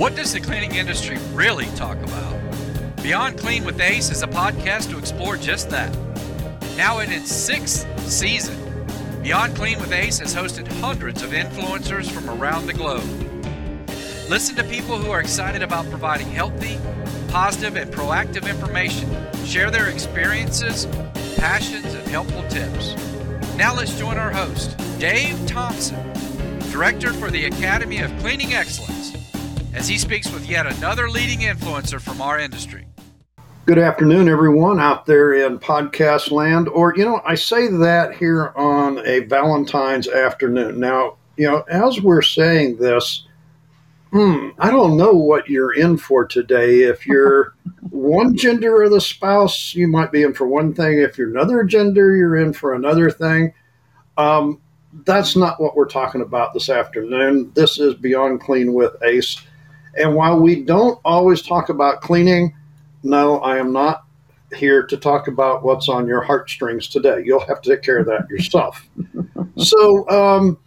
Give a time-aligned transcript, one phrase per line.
[0.00, 2.34] What does the cleaning industry really talk about?
[3.02, 5.94] Beyond Clean with Ace is a podcast to explore just that.
[6.74, 8.56] Now in its sixth season,
[9.22, 13.04] Beyond Clean with Ace has hosted hundreds of influencers from around the globe.
[14.30, 16.78] Listen to people who are excited about providing healthy,
[17.28, 19.14] positive, and proactive information,
[19.44, 20.86] share their experiences,
[21.36, 22.94] passions, and helpful tips.
[23.54, 26.10] Now let's join our host, Dave Thompson,
[26.72, 28.99] Director for the Academy of Cleaning Excellence,
[29.72, 32.86] as he speaks with yet another leading influencer from our industry.
[33.66, 36.68] Good afternoon, everyone out there in podcast land.
[36.68, 40.80] Or, you know, I say that here on a Valentine's afternoon.
[40.80, 43.26] Now, you know, as we're saying this,
[44.10, 46.80] hmm, I don't know what you're in for today.
[46.80, 47.54] If you're
[47.90, 50.98] one gender of the spouse, you might be in for one thing.
[50.98, 53.52] If you're another gender, you're in for another thing.
[54.16, 54.60] Um,
[55.04, 57.52] that's not what we're talking about this afternoon.
[57.54, 59.40] This is Beyond Clean with Ace.
[59.98, 62.54] And while we don't always talk about cleaning,
[63.02, 64.04] no, I am not
[64.54, 67.22] here to talk about what's on your heartstrings today.
[67.24, 68.88] You'll have to take care of that yourself.
[69.56, 70.58] so, um,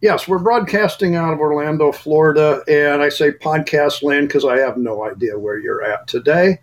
[0.00, 4.76] yes, we're broadcasting out of Orlando, Florida, and I say podcast land because I have
[4.76, 6.58] no idea where you're at today.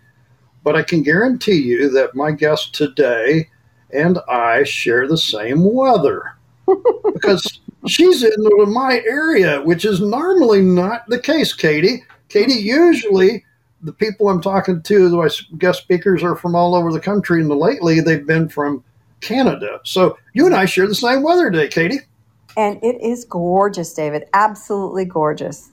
[0.64, 3.48] But I can guarantee you that my guest today
[3.90, 6.34] and I share the same weather
[7.14, 12.04] because she's in my area, which is normally not the case, Katie.
[12.28, 13.44] Katie, usually
[13.82, 17.48] the people I'm talking to, my guest speakers are from all over the country, and
[17.48, 18.82] lately they've been from
[19.20, 19.80] Canada.
[19.84, 22.00] So you and I share the same weather day, Katie.
[22.56, 24.24] And it is gorgeous, David.
[24.32, 25.70] Absolutely gorgeous.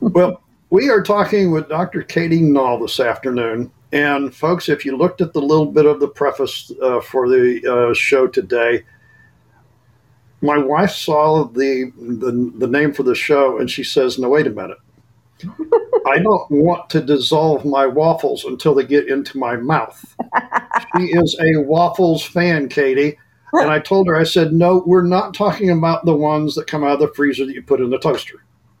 [0.00, 2.02] well, we are talking with Dr.
[2.02, 3.70] Katie Nall this afternoon.
[3.92, 7.90] And folks, if you looked at the little bit of the preface uh, for the
[7.90, 8.84] uh, show today,
[10.42, 14.46] my wife saw the, the the name for the show, and she says, "No, wait
[14.46, 14.78] a minute.
[16.06, 20.16] I don't want to dissolve my waffles until they get into my mouth."
[20.96, 23.16] she is a waffles fan, Katie.
[23.52, 26.84] And I told her, I said, no, we're not talking about the ones that come
[26.84, 28.44] out of the freezer that you put in the toaster.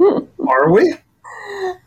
[0.00, 0.94] Are we?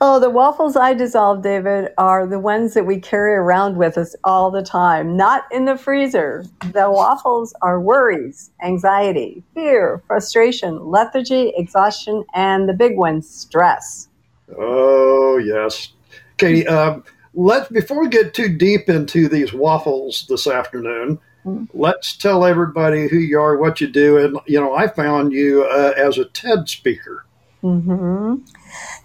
[0.01, 4.15] Oh, the waffles I dissolve, David, are the ones that we carry around with us
[4.23, 6.45] all the time, not in the freezer.
[6.73, 14.09] The waffles are worries, anxiety, fear, frustration, lethargy, exhaustion, and the big one, stress.
[14.57, 15.93] Oh, yes.
[16.37, 21.65] Katie, um, let's before we get too deep into these waffles this afternoon, mm-hmm.
[21.73, 25.63] let's tell everybody who you are, what you do, and you know, I found you
[25.63, 27.25] uh, as a TED speaker.
[27.63, 28.35] Mm-hmm.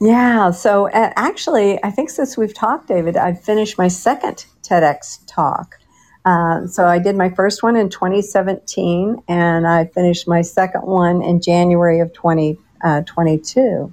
[0.01, 0.51] Yeah.
[0.51, 5.77] So uh, actually, I think since we've talked, David, I've finished my second TEDx talk.
[6.25, 11.23] Uh, so I did my first one in 2017, and I finished my second one
[11.23, 13.93] in January of 2022.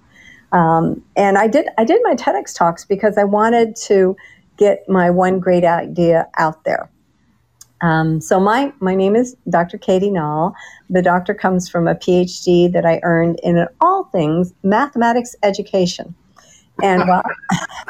[0.51, 4.15] Uh, um, and I did I did my TEDx talks because I wanted to
[4.57, 6.89] get my one great idea out there.
[7.81, 9.77] Um, so my my name is Dr.
[9.77, 10.53] Katie Nall.
[10.89, 16.15] The doctor comes from a PhD that I earned in all things mathematics education.
[16.83, 17.23] And well,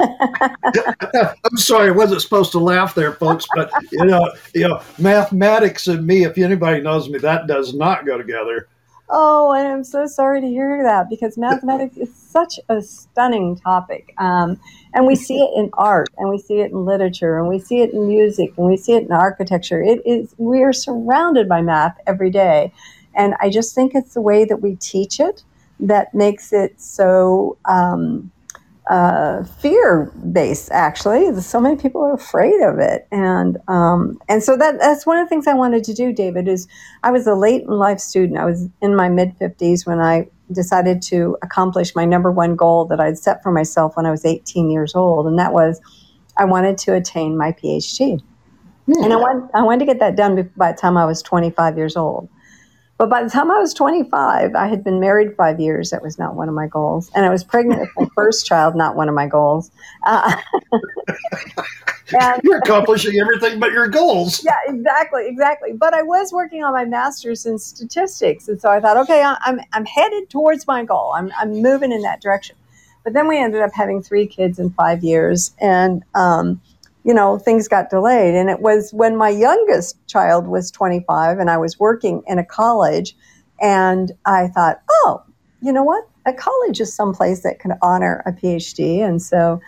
[0.00, 3.46] I'm sorry, I wasn't supposed to laugh there, folks.
[3.54, 6.24] But you know, you know, mathematics and me.
[6.24, 8.68] If anybody knows me, that does not go together.
[9.10, 14.12] Oh, and I'm so sorry to hear that because mathematics is such a stunning topic.
[14.18, 14.60] Um,
[14.92, 17.80] and we see it in art, and we see it in literature, and we see
[17.80, 19.82] it in music, and we see it in architecture.
[19.82, 22.72] It is, we are surrounded by math every day.
[23.14, 25.42] And I just think it's the way that we teach it
[25.80, 28.30] that makes it so um,
[28.88, 31.38] uh, fear based actually.
[31.40, 33.06] So many people are afraid of it.
[33.12, 36.48] And um, and so that that's one of the things i wanted to do david
[36.48, 36.66] is
[37.02, 38.38] i was a late in life student.
[38.38, 42.86] I was in my mid 50s when i decided to accomplish my number one goal
[42.86, 45.80] that i'd set for myself when i was 18 years old and that was
[46.38, 48.22] i wanted to attain my phd
[48.86, 49.04] hmm.
[49.04, 51.76] and I, want, I wanted to get that done by the time i was 25
[51.76, 52.30] years old
[52.98, 55.90] but by the time I was 25, I had been married five years.
[55.90, 57.10] That was not one of my goals.
[57.14, 59.70] And I was pregnant with my first child, not one of my goals.
[60.04, 60.36] Uh,
[62.20, 64.44] and, You're accomplishing everything but your goals.
[64.44, 65.72] Yeah, exactly, exactly.
[65.72, 68.48] But I was working on my master's in statistics.
[68.48, 71.12] And so I thought, okay, I'm, I'm headed towards my goal.
[71.14, 72.56] I'm, I'm moving in that direction.
[73.04, 75.52] But then we ended up having three kids in five years.
[75.60, 76.60] And, um,
[77.08, 78.34] you know, things got delayed.
[78.34, 82.44] And it was when my youngest child was 25 and I was working in a
[82.44, 83.16] college.
[83.62, 85.22] And I thought, oh,
[85.62, 86.06] you know what?
[86.26, 89.00] A college is someplace that can honor a PhD.
[89.00, 89.58] And so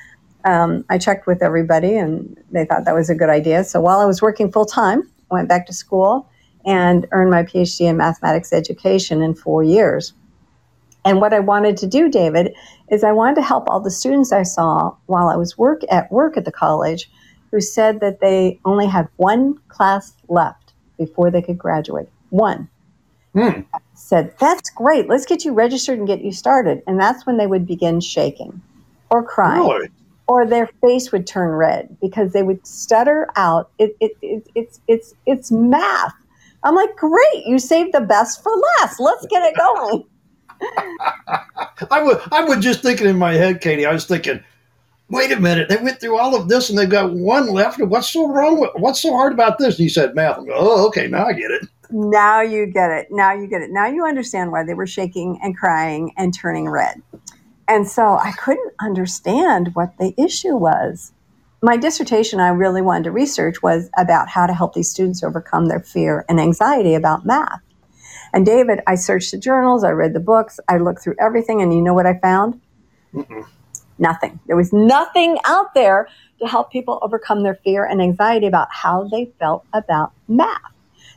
[0.45, 3.65] um, I checked with everybody and they thought that was a good idea.
[3.65, 6.29] So while I was working full time, I went back to school
[6.67, 10.13] and earned my PhD in mathematics education in four years.
[11.07, 12.53] And what I wanted to do, David,
[12.91, 16.13] is I wanted to help all the students I saw while I was work at
[16.13, 17.11] work at the college
[17.51, 22.09] who said that they only had one class left before they could graduate.
[22.31, 22.69] One.
[23.33, 23.61] Hmm.
[23.95, 25.09] Said, that's great.
[25.09, 26.83] Let's get you registered and get you started.
[26.87, 28.61] And that's when they would begin shaking
[29.11, 29.89] or crying Really?
[30.27, 33.71] or their face would turn red because they would stutter out.
[33.79, 36.15] It, it, it, it's, it's, it's math.
[36.63, 39.01] I'm like, great, you saved the best for last.
[39.01, 40.05] Let's get it going.
[41.91, 43.87] I was I was just thinking in my head, Katie.
[43.87, 44.43] I was thinking,
[45.11, 47.81] wait a minute, they went through all of this and they've got one left.
[47.81, 49.77] What's so wrong with what's so hard about this?
[49.77, 50.39] And you said math.
[50.39, 51.69] I'm going, oh, okay, now I get it.
[51.91, 53.09] Now you get it.
[53.11, 53.71] Now you get it.
[53.71, 57.03] Now you understand why they were shaking and crying and turning red.
[57.67, 61.13] And so I couldn't understand what the issue was.
[61.63, 65.67] My dissertation I really wanted to research was about how to help these students overcome
[65.67, 67.61] their fear and anxiety about math.
[68.33, 71.75] And David, I searched the journals, I read the books, I looked through everything, and
[71.75, 72.61] you know what I found?
[73.13, 73.47] Mm-mm.
[74.01, 74.41] Nothing.
[74.47, 76.09] There was nothing out there
[76.41, 80.59] to help people overcome their fear and anxiety about how they felt about math.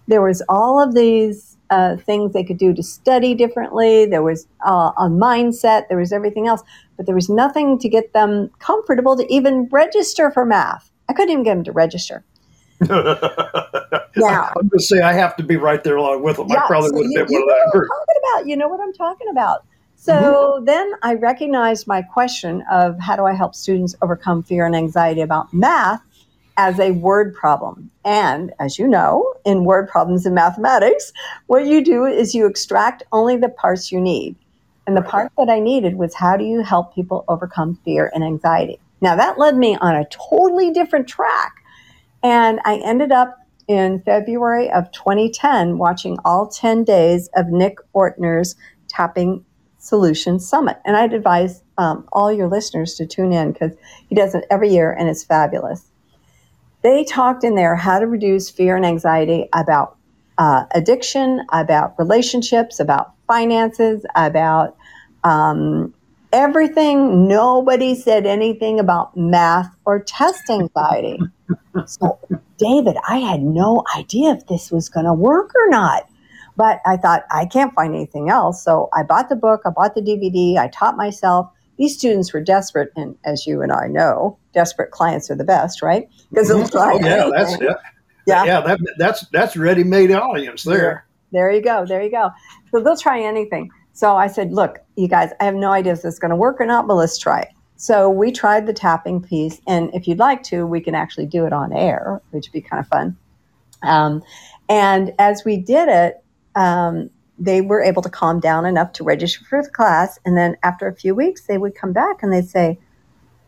[0.08, 4.06] There was all of these uh, things they could do to study differently.
[4.06, 5.88] There was uh, a mindset.
[5.88, 6.62] There was everything else,
[6.98, 10.92] but there was nothing to get them comfortable to even register for math.
[11.08, 12.24] I couldn't even get them to register.
[14.16, 16.52] Now, I'm just say I have to be right there along with them.
[16.52, 18.22] I probably so would you, have been you one know of that what I'm talking
[18.22, 18.48] about.
[18.48, 19.66] You know what I'm talking about.
[20.04, 20.66] So mm-hmm.
[20.66, 25.22] then I recognized my question of how do I help students overcome fear and anxiety
[25.22, 26.02] about math
[26.58, 27.90] as a word problem.
[28.04, 31.14] And as you know, in word problems in mathematics,
[31.48, 34.36] what you do is you extract only the parts you need.
[34.86, 38.26] And the part that I needed was how do you help people overcome fear and
[38.26, 38.82] anxiety?
[39.00, 41.54] Now that led me on a totally different track.
[42.22, 43.38] And I ended up
[43.70, 48.58] in February of 2010 watching all 10 days of Nick Ortner's
[48.90, 49.46] Tapping
[49.84, 50.80] Solutions Summit.
[50.86, 53.74] And I'd advise um, all your listeners to tune in because
[54.08, 55.92] he does it every year and it's fabulous.
[56.84, 59.98] They talked in there how to reduce fear and anxiety about
[60.38, 64.78] uh, addiction, about relationships, about finances, about
[65.26, 65.94] um,
[66.32, 67.28] everything.
[67.28, 71.20] Nobody said anything about math or test anxiety.
[71.86, 72.20] so,
[72.58, 76.08] David, I had no idea if this was going to work or not.
[76.56, 78.64] But I thought, I can't find anything else.
[78.64, 81.50] So I bought the book, I bought the DVD, I taught myself.
[81.78, 82.92] These students were desperate.
[82.96, 86.08] And as you and I know, desperate clients are the best, right?
[86.30, 87.74] Because they'll try Oh, yeah, that's yeah,
[88.28, 88.46] Yeah.
[88.46, 88.62] yeah.
[88.62, 91.06] That, that's that's ready-made audience there.
[91.32, 91.86] There you go.
[91.88, 92.30] There you go.
[92.72, 93.72] So they'll try anything.
[93.94, 96.36] So I said, look, you guys, I have no idea if this is going to
[96.36, 97.50] work or not, but let's try it.
[97.76, 99.60] So we tried the tapping piece.
[99.68, 102.62] And if you'd like to, we can actually do it on air, which would be
[102.62, 103.18] kind of fun.
[103.82, 104.24] Um,
[104.70, 106.23] and as we did it,
[106.56, 110.20] um, they were able to calm down enough to register for the class.
[110.26, 112.80] And then after a few weeks, they would come back and they'd say,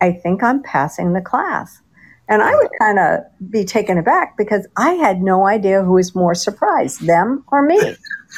[0.02, 1.82] I think I'm passing the class.
[2.28, 3.20] And I would kind of
[3.52, 7.78] be taken aback because I had no idea who was more surprised, them or me.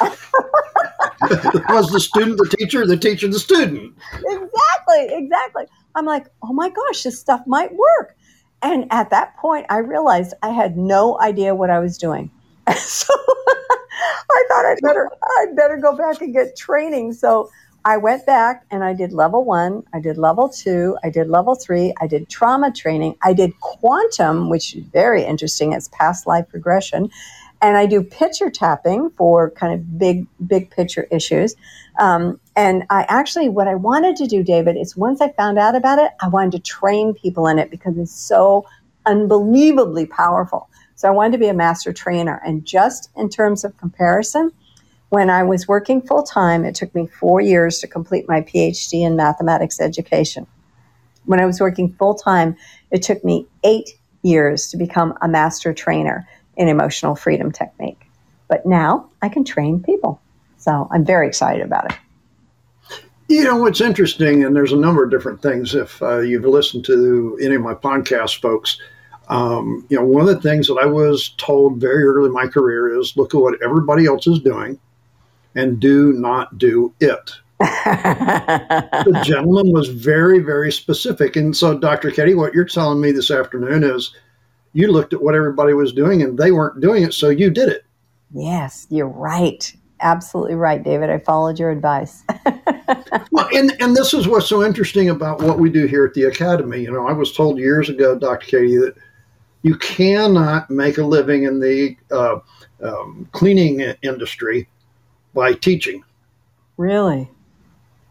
[1.70, 3.94] was the student the teacher, the teacher the student?
[4.12, 5.64] exactly, exactly.
[5.94, 8.14] I'm like, oh my gosh, this stuff might work.
[8.60, 12.30] And at that point, I realized I had no idea what I was doing.
[12.76, 13.14] so
[14.30, 15.10] I thought I'd better,
[15.40, 17.12] I'd better go back and get training.
[17.12, 17.50] So
[17.84, 21.54] I went back and I did level one, I did level two, I did level
[21.54, 25.72] three, I did trauma training, I did quantum, which is very interesting.
[25.72, 27.10] It's past life regression.
[27.62, 31.56] And I do picture tapping for kind of big, big picture issues.
[31.98, 35.74] Um, and I actually, what I wanted to do, David, is once I found out
[35.74, 38.66] about it, I wanted to train people in it because it's so
[39.06, 40.68] unbelievably powerful.
[40.98, 42.42] So I wanted to be a master trainer.
[42.44, 44.50] And just in terms of comparison,
[45.10, 49.06] when I was working full time, it took me four years to complete my PhD
[49.06, 50.44] in mathematics education.
[51.24, 52.56] When I was working full time,
[52.90, 53.90] it took me eight
[54.22, 58.04] years to become a master trainer in emotional freedom technique.
[58.48, 60.20] But now I can train people.
[60.56, 62.98] So I'm very excited about it.
[63.28, 65.76] You know what's interesting, and there's a number of different things.
[65.76, 68.80] If uh, you've listened to any of my podcast, folks,
[69.28, 72.46] um, you know one of the things that I was told very early in my
[72.46, 74.78] career is look at what everybody else is doing,
[75.54, 77.32] and do not do it.
[77.58, 82.10] the gentleman was very, very specific, and so Dr.
[82.10, 84.14] Katie, what you're telling me this afternoon is
[84.72, 87.68] you looked at what everybody was doing, and they weren't doing it, so you did
[87.68, 87.84] it.
[88.32, 89.74] yes, you're right.
[90.00, 91.10] Absolutely right, David.
[91.10, 92.22] I followed your advice.
[93.30, 96.24] Well, and and this is what's so interesting about what we do here at the
[96.24, 96.80] academy.
[96.80, 98.46] You know, I was told years ago, Dr.
[98.46, 98.94] Katie, that
[99.62, 102.38] you cannot make a living in the uh,
[102.82, 104.68] um, cleaning industry
[105.34, 106.04] by teaching.
[106.76, 107.28] really?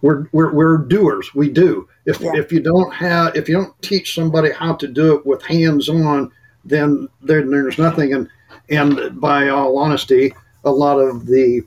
[0.01, 1.33] we're, we're, we're doers.
[1.33, 1.87] We do.
[2.05, 2.31] If, Yeah.
[2.35, 5.89] if you don't have, if you don't teach somebody how to do it with hands
[5.89, 6.31] on,
[6.63, 8.13] then there, there's nothing.
[8.13, 8.29] And,
[8.69, 11.63] and by all honesty, a lot of the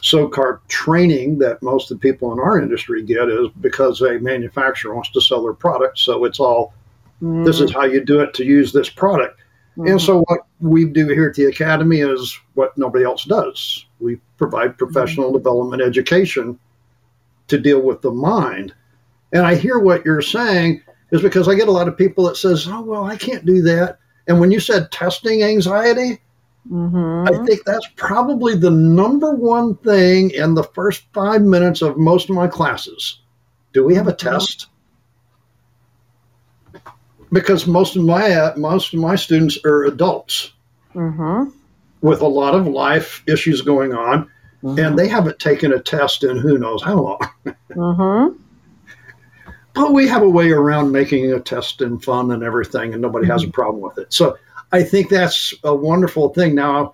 [0.00, 4.94] so-called training that most of the people in our industry get is because a manufacturer
[4.94, 5.98] wants to sell their product.
[5.98, 6.74] So it's all,
[7.22, 9.40] this is how you do it to use this product.
[9.78, 9.90] Mhm.
[9.90, 13.86] And so what we do here at the Academy is what nobody else does.
[14.00, 16.58] We provide professional development education
[17.48, 18.74] to deal with the mind.
[19.32, 22.36] And I hear what you're saying is because I get a lot of people that
[22.36, 26.20] says, "Oh, well, I can't do that." And when you said testing anxiety,
[26.70, 27.28] Mhm.
[27.28, 32.30] I think that's probably the number one thing in the first 5 minutes of most
[32.30, 33.20] of my classes.
[33.72, 34.66] Do we have a test?
[37.32, 40.52] Because most of my uh, most of my students are adults
[40.94, 41.50] Mhm.
[42.02, 44.28] with a lot of life issues going on,
[44.62, 47.18] and they haven't taken a test in who knows how long.
[47.70, 48.36] Mhm.
[49.74, 53.26] But we have a way around making a test and fun and everything, and nobody
[53.26, 54.12] has a problem with it.
[54.12, 54.36] So
[54.70, 56.54] I think that's a wonderful thing.
[56.54, 56.92] Now,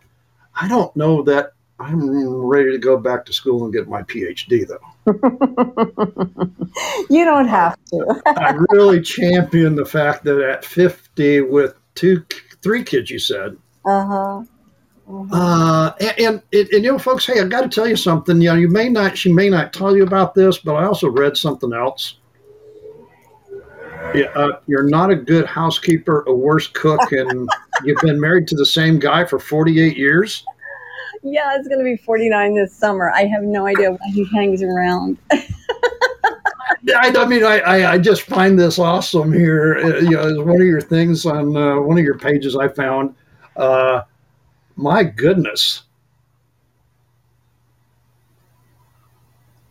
[0.54, 4.66] I don't know that I'm ready to go back to school and get my PhD,
[4.66, 5.06] though.
[7.08, 8.22] you don't have to.
[8.36, 12.24] I really champion the fact that at 50, with two,
[12.62, 14.42] three kids, you said, Uh-huh.
[15.32, 18.42] Uh, and, and, and, you know, folks, hey, I've got to tell you something.
[18.42, 21.08] You know, you may not, she may not tell you about this, but I also
[21.08, 22.16] read something else.
[24.14, 27.48] Yeah, uh, you're not a good housekeeper, a worse cook, and
[27.84, 30.44] you've been married to the same guy for 48 years.
[31.22, 33.10] Yeah, it's going to be 49 this summer.
[33.10, 35.18] I have no idea why he hangs around.
[35.30, 39.76] I, I mean, I, I, I just find this awesome here.
[39.76, 42.68] Uh, you know, it's one of your things on uh, one of your pages I
[42.68, 43.14] found.
[43.56, 44.02] Uh,
[44.76, 45.82] my goodness.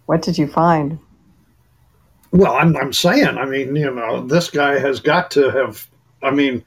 [0.05, 0.99] What did you find?
[2.31, 5.87] Well, I'm, I'm saying, I mean, you know, this guy has got to have.
[6.21, 6.63] I mean,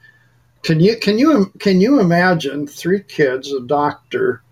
[0.63, 4.43] can you can you can you imagine three kids, a doctor,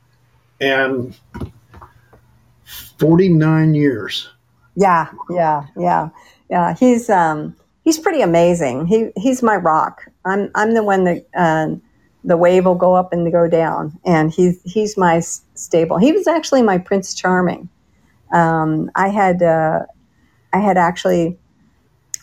[0.60, 1.16] and
[2.98, 4.30] 49 years?
[4.76, 6.10] Yeah, yeah, yeah,
[6.50, 6.76] yeah.
[6.76, 8.86] He's um he's pretty amazing.
[8.86, 10.06] He he's my rock.
[10.26, 11.76] I'm I'm the one that uh,
[12.24, 15.98] the wave will go up and go down, and he's he's my stable.
[15.98, 17.70] He was actually my Prince Charming.
[18.32, 19.86] Um, I had uh,
[20.54, 21.38] I had actually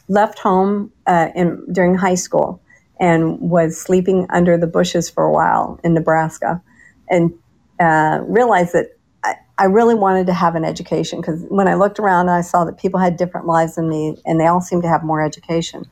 [0.08, 2.60] left home uh, in during high school
[2.98, 6.62] and was sleeping under the bushes for a while in Nebraska,
[7.10, 7.32] and
[7.80, 11.98] uh, realized that I, I really wanted to have an education because when I looked
[11.98, 14.88] around, I saw that people had different lives than me, and they all seemed to
[14.88, 15.84] have more education.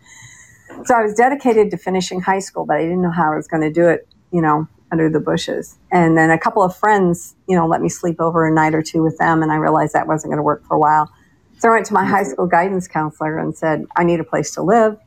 [0.84, 3.46] So I was dedicated to finishing high school, but I didn't know how I was
[3.46, 5.76] going to do it, you know, under the bushes.
[5.90, 8.82] And then a couple of friends, you know, let me sleep over a night or
[8.82, 11.10] two with them, and I realized that wasn't going to work for a while.
[11.58, 14.50] So I went to my high school guidance counselor and said, I need a place
[14.52, 14.98] to live.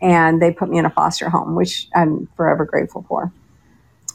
[0.00, 3.32] And they put me in a foster home, which I'm forever grateful for.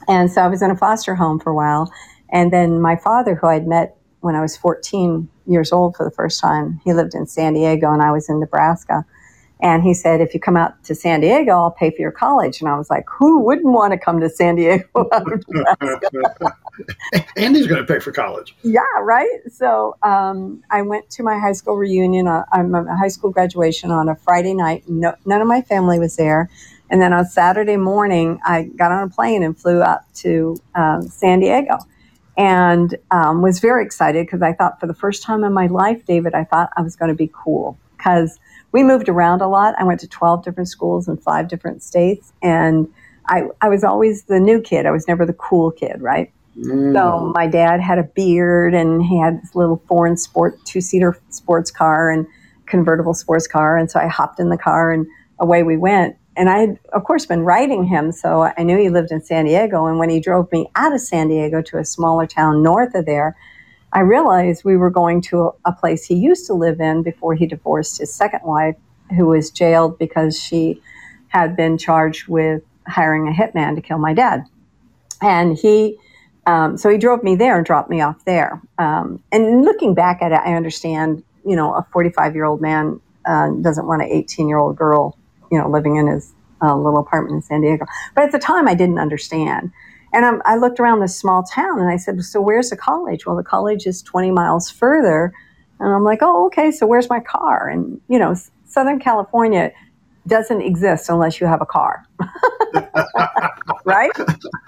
[0.07, 1.91] And so I was in a foster home for a while.
[2.31, 6.11] And then my father, who I'd met when I was 14 years old for the
[6.11, 9.05] first time, he lived in San Diego and I was in Nebraska.
[9.61, 12.59] And he said, if you come out to San Diego, I'll pay for your college.
[12.59, 14.83] And I was like, who wouldn't want to come to San Diego?
[15.13, 16.57] out of Nebraska?
[17.37, 18.55] Andy's going to pay for college.
[18.63, 19.39] yeah, right.
[19.49, 22.27] So um, I went to my high school reunion.
[22.27, 24.83] Uh, I'm a high school graduation on a Friday night.
[24.89, 26.49] No, none of my family was there.
[26.89, 31.03] And then on Saturday morning, I got on a plane and flew out to um,
[31.03, 31.77] San Diego
[32.37, 36.05] and um, was very excited because I thought for the first time in my life,
[36.05, 38.39] David, I thought I was going to be cool because
[38.71, 39.75] we moved around a lot.
[39.77, 42.33] I went to 12 different schools in five different states.
[42.41, 42.87] And
[43.27, 44.85] I, I was always the new kid.
[44.85, 46.31] I was never the cool kid, right?
[46.57, 46.93] Mm.
[46.93, 51.17] So my dad had a beard and he had this little foreign sport two seater
[51.29, 52.27] sports car and
[52.65, 53.77] convertible sports car.
[53.77, 55.05] And so I hopped in the car and
[55.39, 56.15] away we went.
[56.35, 59.45] And I had, of course, been writing him, so I knew he lived in San
[59.45, 59.85] Diego.
[59.85, 63.05] And when he drove me out of San Diego to a smaller town north of
[63.05, 63.37] there,
[63.91, 67.35] I realized we were going to a, a place he used to live in before
[67.35, 68.75] he divorced his second wife,
[69.15, 70.81] who was jailed because she
[71.27, 74.45] had been charged with hiring a hitman to kill my dad.
[75.21, 75.97] And he,
[76.47, 78.61] um, so he drove me there and dropped me off there.
[78.77, 82.99] Um, and looking back at it, I understand, you know, a 45 year old man
[83.25, 85.17] uh, doesn't want an 18 year old girl,
[85.53, 86.33] you know, living in his
[86.63, 87.85] uh, little apartment in San Diego.
[88.15, 89.71] But at the time, I didn't understand.
[90.13, 93.25] And I'm, I looked around this small town and I said, So where's the college?
[93.25, 95.31] Well, the college is 20 miles further.
[95.79, 96.71] And I'm like, Oh, okay.
[96.71, 97.69] So where's my car?
[97.69, 99.71] And, you know, Southern California
[100.27, 102.05] doesn't exist unless you have a car.
[103.85, 104.11] right?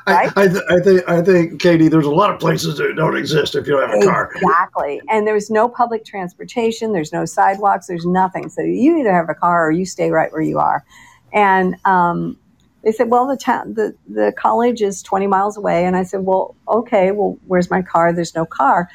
[0.07, 3.15] I, I, th- I think I think Katie, there's a lot of places that don't
[3.15, 4.31] exist if you don't have a car.
[4.35, 5.01] Exactly.
[5.09, 8.49] And there's no public transportation, there's no sidewalks, there's nothing.
[8.49, 10.83] So you either have a car or you stay right where you are.
[11.31, 12.37] And um,
[12.83, 15.85] they said, well, the, ta- the, the college is 20 miles away.
[15.85, 18.13] And I said, well, okay, well, where's my car?
[18.13, 18.89] There's no car.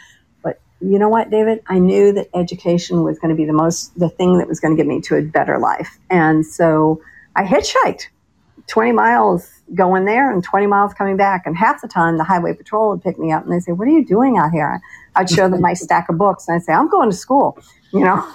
[0.81, 1.61] You know what, David?
[1.67, 4.77] I knew that education was going to be the most, the thing that was going
[4.77, 5.99] to get me to a better life.
[6.09, 7.03] And so
[7.37, 8.07] I hitchhiked
[8.67, 11.43] 20 miles going there and 20 miles coming back.
[11.47, 13.89] And half the time, the highway patrol would pick me up and they'd say, What
[13.89, 14.81] are you doing out here?
[15.17, 17.59] I'd show them my stack of books and I'd say, I'm going to school,
[17.93, 18.27] you know?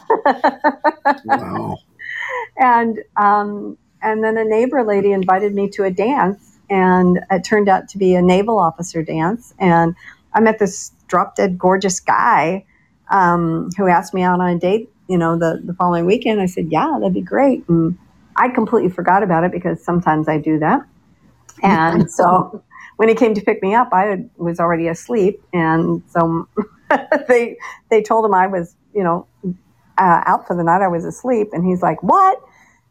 [1.25, 1.77] Wow.
[2.57, 7.67] and um, and then a neighbor lady invited me to a dance, and it turned
[7.67, 9.53] out to be a naval officer dance.
[9.59, 9.95] And
[10.33, 12.65] I met this drop dead gorgeous guy
[13.09, 14.89] um, who asked me out on a date.
[15.07, 17.97] You know, the the following weekend, I said, "Yeah, that'd be great." And
[18.35, 20.81] I completely forgot about it because sometimes I do that.
[21.61, 22.63] And so
[22.97, 26.47] when he came to pick me up, I had, was already asleep, and so
[27.27, 27.57] they
[27.89, 29.27] they told him I was, you know,
[29.97, 30.81] uh, out for the night.
[30.81, 32.41] I was asleep, and he's like, "What?"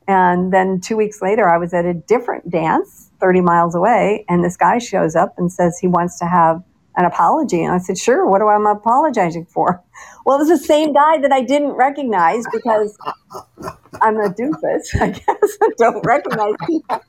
[0.06, 4.44] And then two weeks later, I was at a different dance 30 miles away, and
[4.44, 6.62] this guy shows up and says he wants to have
[6.96, 7.62] an apology.
[7.62, 9.82] And I said, Sure, what do I am apologizing for?
[10.24, 12.96] Well, it was the same guy that I didn't recognize because
[14.02, 15.58] I'm a doofus, I guess.
[15.62, 17.02] I don't recognize people.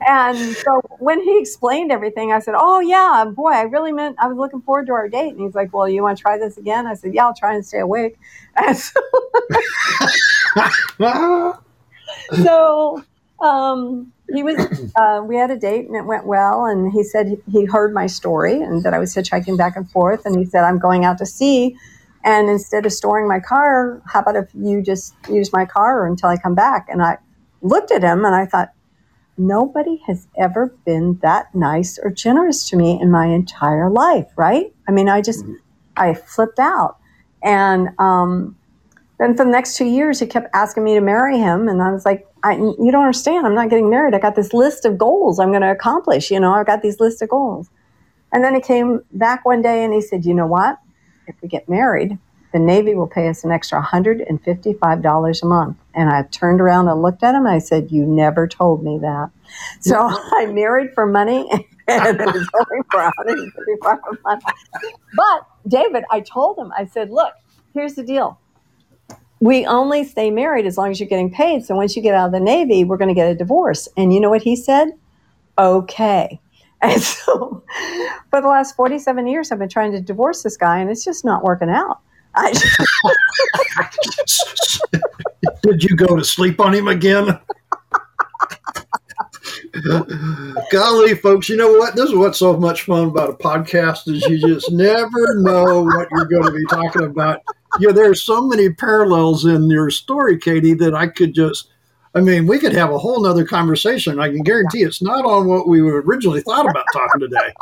[0.00, 4.26] And so when he explained everything, I said, Oh, yeah, boy, I really meant I
[4.26, 5.30] was looking forward to our date.
[5.30, 6.86] And he's like, Well, you want to try this again?
[6.86, 8.18] I said, Yeah, I'll try and stay awake.
[8.56, 8.92] And so
[12.42, 13.02] so
[13.40, 14.56] um, he was
[14.96, 17.94] uh, we had a date and it went well and he said he, he heard
[17.94, 21.04] my story and that i was hitchhiking back and forth and he said i'm going
[21.04, 21.76] out to sea
[22.24, 26.28] and instead of storing my car how about if you just use my car until
[26.28, 26.86] i come back?
[26.90, 27.18] And i
[27.62, 28.72] looked at him and i thought
[29.38, 34.72] nobody has ever been that nice or generous to me in my entire life right?
[34.88, 35.44] I mean i just
[35.98, 36.98] i flipped out.
[37.42, 38.56] And um,
[39.18, 41.92] then for the next two years, he kept asking me to marry him, and I
[41.92, 43.46] was like, I, "You don't understand.
[43.46, 44.14] I'm not getting married.
[44.14, 46.30] I got this list of goals I'm going to accomplish.
[46.30, 47.68] You know, I've got these list of goals."
[48.32, 50.78] And then he came back one day and he said, "You know what?
[51.26, 52.16] If we get married,
[52.52, 57.02] the Navy will pay us an extra $155 a month." And I turned around and
[57.02, 57.44] looked at him.
[57.44, 59.30] and I said, "You never told me that."
[59.80, 61.48] So I married for money,
[61.88, 64.44] and it was only for 155 a month.
[65.16, 67.32] But David, I told him, I said, "Look,
[67.74, 68.38] here's the deal."
[69.40, 71.64] We only stay married as long as you're getting paid.
[71.64, 73.88] So once you get out of the Navy, we're going to get a divorce.
[73.96, 74.88] And you know what he said?
[75.58, 76.40] Okay.
[76.80, 77.64] And so
[78.30, 81.24] for the last 47 years, I've been trying to divorce this guy, and it's just
[81.24, 81.98] not working out.
[82.36, 82.52] I,
[85.62, 87.36] Did you go to sleep on him again?
[90.70, 91.96] Golly, folks, you know what?
[91.96, 96.08] This is what's so much fun about a podcast is you just never know what
[96.10, 97.42] you're going to be talking about.
[97.78, 101.68] Yeah, there's so many parallels in your story, Katie, that I could just
[102.14, 104.18] I mean, we could have a whole nother conversation.
[104.18, 107.52] I can guarantee it's not on what we originally thought about talking today.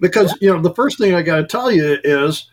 [0.00, 2.50] Because, you know, the first thing I got to tell you is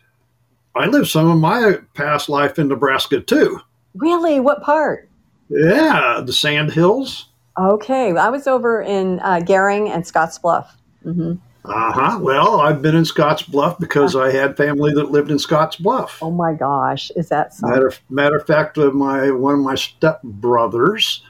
[0.74, 3.60] I lived some of my past life in Nebraska too.
[3.94, 4.40] really?
[4.40, 5.10] What part?
[5.50, 7.26] Yeah, the Sand Hills.
[7.58, 8.16] Okay.
[8.16, 10.76] I was over in uh, Gering and Scotts Bluff.
[11.02, 12.18] hmm Uh huh.
[12.20, 16.18] Well, I've been in Scotts Bluff because I had family that lived in Scotts Bluff.
[16.20, 17.10] Oh my gosh.
[17.16, 17.74] Is that something?
[17.74, 21.20] Matter, matter of fact, uh, my one of my stepbrothers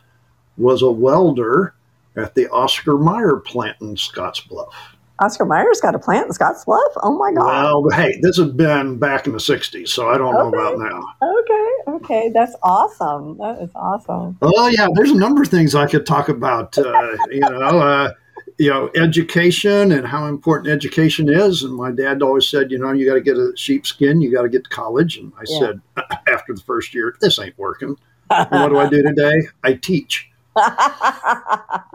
[0.56, 1.74] was a welder
[2.16, 4.93] at the Oscar Mayer plant in Scotts Bluff.
[5.20, 6.92] Oscar Mayer's got a plant in Scotts Bluff?
[7.02, 7.84] Oh my God.
[7.84, 11.04] Well, hey, this has been back in the '60s, so I don't know about now.
[11.22, 11.70] Okay.
[11.88, 12.30] Okay.
[12.34, 13.38] That's awesome.
[13.38, 14.36] That is awesome.
[14.42, 16.76] Oh yeah, there's a number of things I could talk about.
[16.76, 18.12] Uh, you know, uh,
[18.58, 21.62] you know, education and how important education is.
[21.62, 24.42] And my dad always said, you know, you got to get a sheepskin, you got
[24.42, 25.16] to get to college.
[25.16, 25.58] And I Yeah.
[25.58, 25.80] said,
[26.28, 27.96] after the first year, this ain't working.
[28.30, 29.42] And what do I do today?
[29.62, 30.28] I teach.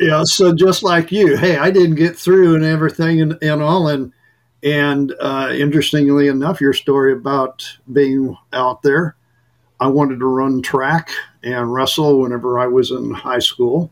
[0.00, 3.88] Yeah, so just like you, hey, I didn't get through and everything and, and all.
[3.88, 4.12] And
[4.62, 9.16] and uh, interestingly enough, your story about being out there,
[9.80, 11.10] I wanted to run track
[11.42, 13.90] and wrestle whenever I was in high school.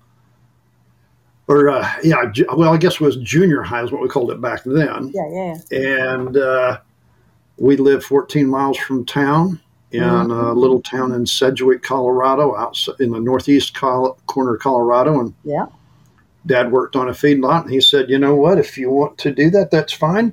[1.49, 4.41] Or uh, yeah, well, I guess it was junior high is what we called it
[4.41, 5.13] back then.
[5.15, 6.07] yeah, yeah.
[6.07, 6.81] And uh,
[7.57, 9.61] we lived 14 miles from town
[9.93, 10.59] in a mm-hmm.
[10.59, 15.67] little town in Sedgwick, Colorado, out in the northeast col- corner of Colorado, and Yeah.
[16.45, 19.33] dad worked on a feedlot and he said you know what if you want to
[19.33, 20.33] do that that's fine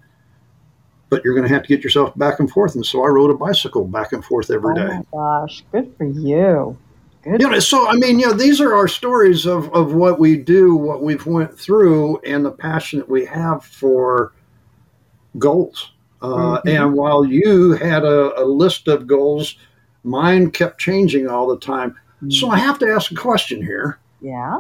[1.10, 3.32] but you're going to have to get yourself back and forth and so i rode
[3.32, 5.64] a bicycle back and forth every Oh day my gosh.
[5.72, 6.78] Good for you.
[7.24, 7.42] Good.
[7.42, 10.36] You know, so I mean, you know, these are our stories of, of what we
[10.36, 14.34] do, what we've went through, and the passion that we have for
[15.40, 15.93] goals.
[16.24, 16.62] Uh, Mhm.
[16.66, 19.56] And while you had a, a list of goals,
[20.04, 21.96] mine kept changing all the time.
[22.30, 24.00] So I have to ask a question here.
[24.22, 24.60] Yeah.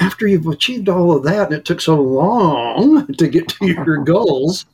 [0.00, 3.98] After you've achieved all of that, and it took so long to get to your
[4.04, 4.64] goals,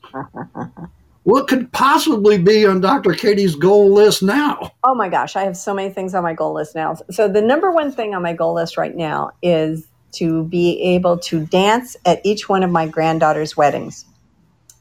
[1.25, 3.13] what could possibly be on Dr.
[3.15, 4.71] Katie's goal list now?
[4.85, 6.97] Oh my gosh, I have so many things on my goal list now.
[7.11, 11.19] So the number one thing on my goal list right now is to be able
[11.19, 14.05] to dance at each one of my granddaughter's weddings.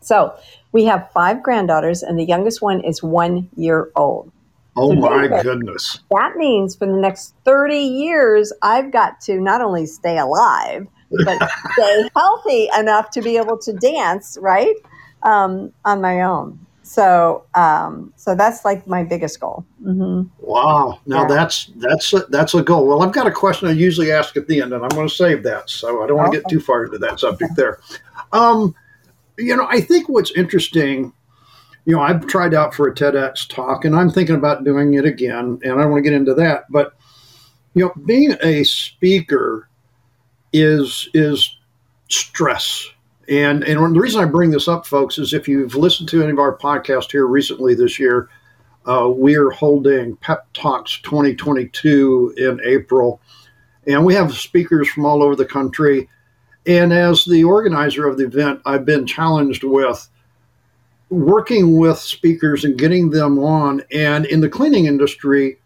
[0.01, 0.33] So
[0.71, 4.31] we have five granddaughters, and the youngest one is one year old.
[4.75, 5.99] Oh So my David- goodness.
[6.11, 10.87] That means for the next 30 years, I've got to not only stay alive,
[11.25, 11.37] but
[11.73, 14.75] stay healthy enough to be able to dance, right?
[15.23, 16.57] Um, on my own.
[16.83, 19.63] So, um, so that's like my biggest goal.
[19.83, 20.99] hmm Wow.
[21.05, 21.27] Now Yeah.
[21.27, 22.87] that's that's a, that's a goal.
[22.87, 25.13] Well, I've got a question I usually ask at the end, and I'm going to
[25.13, 27.79] save that, so I don't want to get too far into that subject there.
[28.33, 28.73] Um,
[29.41, 31.13] you know, I think what's interesting,
[31.85, 35.05] you know, I've tried out for a TEDx talk, and I'm thinking about doing it
[35.05, 36.93] again, and I want to get into that, but
[37.73, 39.69] you know, being a speaker
[40.53, 41.57] is is
[42.09, 42.87] stress.
[43.29, 46.31] And and the reason I bring this up, folks, is if you've listened to any
[46.31, 48.29] of our podcasts here recently this year,
[48.85, 53.21] uh, we're holding Pep Talks 2022 in April,
[53.87, 56.09] and we have speakers from all over the country.
[56.67, 60.07] And as the organizer of the event, I've been challenged with
[61.09, 63.83] working with speakers and getting them on.
[63.91, 65.57] And in the cleaning industry,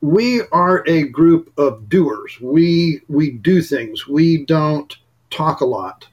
[0.00, 2.38] we are a group of doers.
[2.40, 4.06] We we do things.
[4.06, 4.96] We don't
[5.30, 6.06] talk a lot.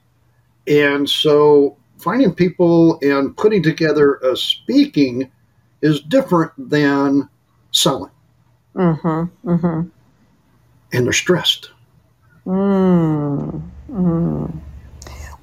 [0.66, 5.30] And so finding people and putting together a speaking
[5.82, 7.28] is different than
[7.72, 8.12] selling.
[8.74, 9.82] hmm hmm
[10.92, 11.70] And they're stressed.
[12.46, 13.62] Mm.
[13.90, 14.60] Mm.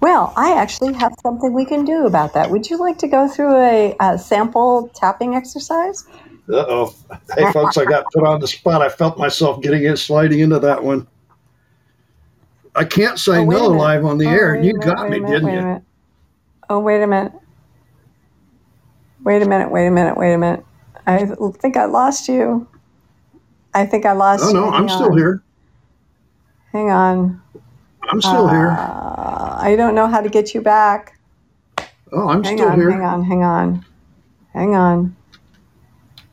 [0.02, 2.52] Well, I actually have something we can do about that.
[2.52, 6.06] Would you like to go through a, a sample tapping exercise?
[6.50, 6.96] Uh oh.
[7.36, 8.82] Hey folks, I got put on the spot.
[8.82, 11.08] I felt myself getting in sliding into that one.
[12.76, 15.20] I can't say Oh, no live on the Oh, air, and you minute, got me,
[15.20, 15.68] minute, didn't you?
[16.70, 17.34] Oh, wait a minute.
[19.24, 20.66] Wait a minute, wait a minute, wait a minute.
[21.08, 21.26] I
[21.62, 22.68] think I lost you.
[23.74, 24.62] I think I lost Oh you.
[24.62, 25.44] no, I'm Hang still here.
[26.74, 27.42] Hang on.
[28.10, 28.70] I'm still here.
[28.70, 31.17] Uh, I don't know how to get you back.
[32.12, 32.91] Oh, I'm hang still on, here.
[32.91, 33.86] hang on, hang on.
[34.54, 35.15] Hang on.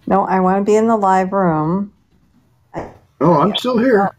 [0.07, 1.93] No, I want to be in the live room.
[3.21, 4.15] Oh, I'm still here.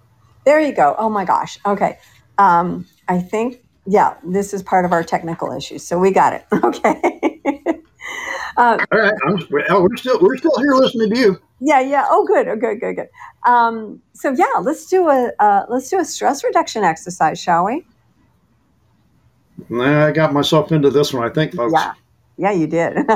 [0.45, 0.95] There you go.
[0.97, 1.57] Oh my gosh.
[1.65, 1.97] Okay.
[2.37, 5.85] Um, I think, yeah, this is part of our technical issues.
[5.85, 6.45] So we got it.
[6.63, 7.41] Okay.
[8.57, 11.41] uh, All right, I'm, we're still we're still here listening to you.
[11.59, 12.05] yeah, yeah.
[12.09, 12.47] Oh, good.
[12.47, 13.09] Oh, good, good, good.
[13.45, 17.85] Um, so yeah, let's do a uh, let's do a stress reduction exercise, shall we?
[19.69, 21.73] Nah, I got myself into this one, I think, folks.
[21.73, 21.93] Yeah.
[22.37, 22.97] Yeah, you did.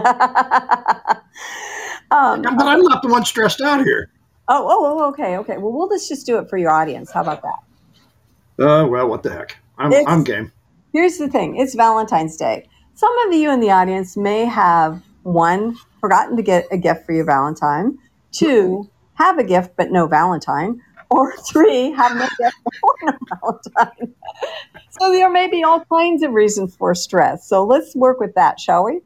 [2.12, 4.10] um, But I'm not the one stressed out here.
[4.48, 5.58] oh, oh, oh, okay, okay.
[5.58, 7.12] Well, we'll let's just do it for your audience.
[7.12, 8.66] How about that?
[8.66, 9.58] Uh, well, what the heck?
[9.78, 10.52] I'm, It's- I'm game.
[10.94, 12.68] Here's the thing it's Valentine's Day.
[12.96, 17.14] Some of you in the audience may have one, forgotten to get a gift for
[17.14, 17.98] your Valentine,
[18.32, 24.14] two, have a gift but no Valentine, or three, have no gift or no Valentine.
[25.00, 27.48] so there may be all kinds of reasons for stress.
[27.48, 29.02] So let's work with that, shall we?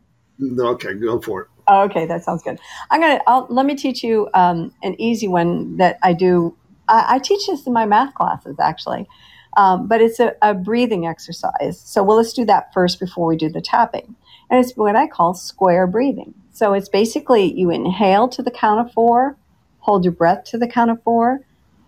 [0.60, 1.48] Okay, go for it.
[1.70, 2.60] Okay, that sounds good.
[2.92, 3.22] I'm gonna.
[3.28, 6.58] I'll, let me teach you um, an easy one that I do.
[6.90, 9.08] I, I teach this in my math classes actually,
[9.56, 11.80] um, but it's a, a breathing exercise.
[11.80, 14.16] So well, let's do that first before we do the tapping,
[14.54, 16.32] and it's what I call square breathing.
[16.52, 19.36] So it's basically you inhale to the count of four,
[19.80, 21.42] hold your breath to the count of four,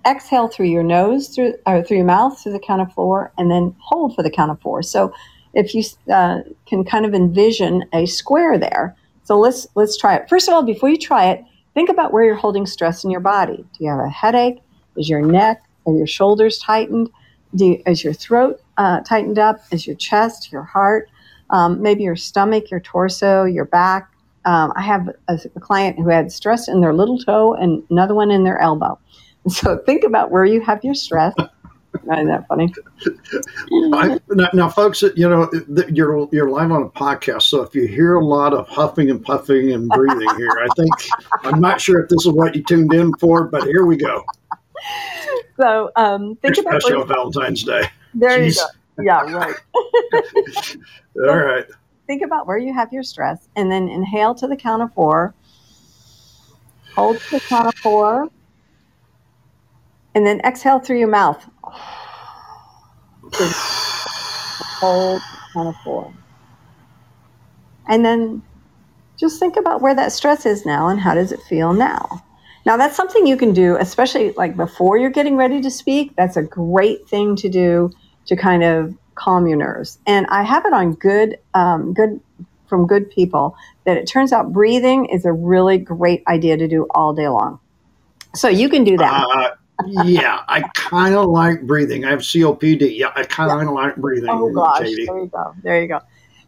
[0.04, 3.52] exhale through your nose through or through your mouth through the count of four, and
[3.52, 4.82] then hold for the count of four.
[4.82, 5.14] So
[5.54, 8.96] if you uh, can kind of envision a square there.
[9.26, 10.28] So let's let's try it.
[10.28, 13.20] First of all, before you try it, think about where you're holding stress in your
[13.20, 13.58] body.
[13.58, 14.64] Do you have a headache?
[14.98, 17.12] Is your neck or your shoulders tightened?
[17.54, 19.62] You, is your throat uh, tightened up?
[19.72, 21.12] Is your chest, your heart,
[21.50, 24.12] um, maybe your stomach, your torso, your back?
[24.46, 28.14] Um, I have a, a client who had stress in their little toe and another
[28.14, 29.00] one in their elbow.
[29.48, 31.36] So think about where you have your stress.
[32.12, 32.74] Isn't that funny?
[33.94, 35.50] I, now, now, folks, you know
[35.88, 39.24] you're you're live on a podcast, so if you hear a lot of huffing and
[39.24, 40.92] puffing and breathing here, I think
[41.44, 44.26] I'm not sure if this is what you tuned in for, but here we go.
[45.58, 47.84] So um, think about Especially on Valentine's Day.
[48.14, 48.66] there you go.
[49.02, 49.56] Yeah, right.
[51.18, 51.66] All right.
[52.08, 55.34] think about where you have your stress and then inhale to the count of four.
[56.96, 58.30] Hold to the count of four.
[60.14, 61.46] And then exhale through your mouth.
[64.80, 65.22] Hold
[65.56, 66.14] on a four.
[67.88, 68.42] And then
[69.20, 72.24] just think about where that stress is now and how does it feel now.
[72.66, 76.16] Now, that's something you can do, especially like before you're getting ready to speak.
[76.16, 77.92] That's a great thing to do
[78.26, 80.00] to kind of calm your nerves.
[80.06, 82.20] And I have it on good, um, good
[82.68, 86.88] from good people that it turns out breathing is a really great idea to do
[86.92, 87.60] all day long.
[88.34, 89.24] So you can do that.
[89.24, 92.06] Uh, yeah, I kind of like breathing.
[92.06, 92.98] I have COPD.
[92.98, 93.70] Yeah, I kind of yeah.
[93.70, 94.30] like breathing.
[94.30, 95.06] Oh gosh, Katie.
[95.06, 95.56] there you go.
[95.64, 96.00] There you go.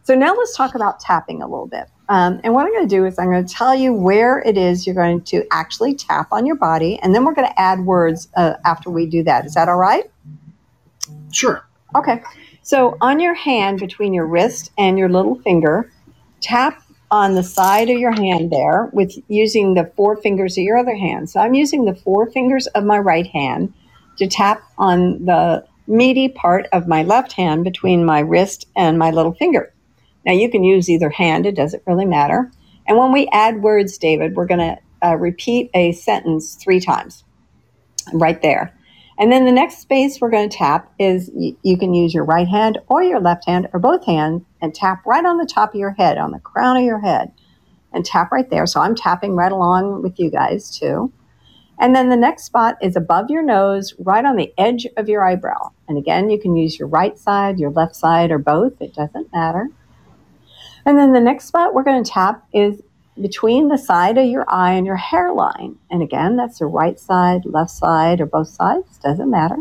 [0.02, 1.84] So now let's talk about tapping a little bit.
[2.08, 4.56] Um, and what I'm going to do is I'm going to tell you where it
[4.56, 7.80] is you're going to actually tap on your body, and then we're going to add
[7.80, 9.44] words uh, after we do that.
[9.44, 10.10] Is that all right?
[11.30, 11.67] Sure.
[11.96, 12.22] Okay.
[12.62, 15.90] So on your hand, between your wrist and your little finger,
[16.40, 20.76] tap on the side of your hand there with using the four fingers of your
[20.76, 21.30] other hand.
[21.30, 23.72] So I'm using the four fingers of my right hand
[24.18, 29.10] to tap on the meaty part of my left hand between my wrist and my
[29.10, 29.72] little finger.
[30.26, 32.50] Now, you can use either hand, it doesn't really matter.
[32.86, 37.24] And when we add words, David, we're going to uh, repeat a sentence three times
[38.12, 38.77] right there.
[39.18, 42.24] And then the next space we're going to tap is y- you can use your
[42.24, 45.74] right hand or your left hand or both hands and tap right on the top
[45.74, 47.32] of your head, on the crown of your head,
[47.92, 48.66] and tap right there.
[48.66, 51.12] So I'm tapping right along with you guys too.
[51.80, 55.24] And then the next spot is above your nose, right on the edge of your
[55.24, 55.70] eyebrow.
[55.88, 58.80] And again, you can use your right side, your left side, or both.
[58.80, 59.68] It doesn't matter.
[60.84, 62.82] And then the next spot we're going to tap is
[63.20, 65.76] between the side of your eye and your hairline.
[65.90, 69.56] And again, that's the right side, left side, or both sides, doesn't matter.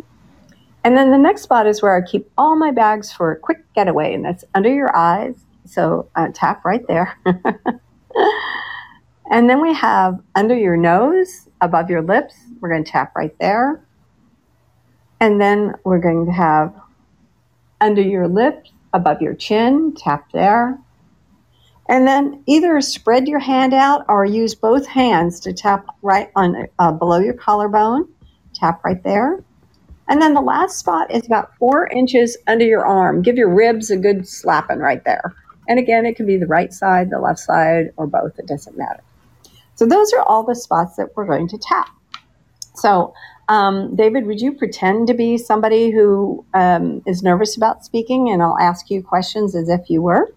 [0.83, 3.65] And then the next spot is where I keep all my bags for a quick
[3.73, 5.35] getaway, and that's under your eyes.
[5.65, 7.17] So uh, tap right there.
[9.31, 13.37] and then we have under your nose, above your lips, we're going to tap right
[13.39, 13.83] there.
[15.19, 16.73] And then we're going to have
[17.81, 20.79] under your lips, above your chin, tap there.
[21.89, 26.67] And then either spread your hand out or use both hands to tap right on
[26.79, 28.09] uh, below your collarbone.
[28.53, 29.43] Tap right there.
[30.09, 33.21] And then the last spot is about four inches under your arm.
[33.21, 35.35] Give your ribs a good slapping right there.
[35.67, 38.39] And again, it can be the right side, the left side, or both.
[38.39, 39.03] It doesn't matter.
[39.75, 41.89] So those are all the spots that we're going to tap.
[42.73, 43.13] So,
[43.49, 48.29] um, David, would you pretend to be somebody who um, is nervous about speaking?
[48.29, 50.31] And I'll ask you questions as if you were.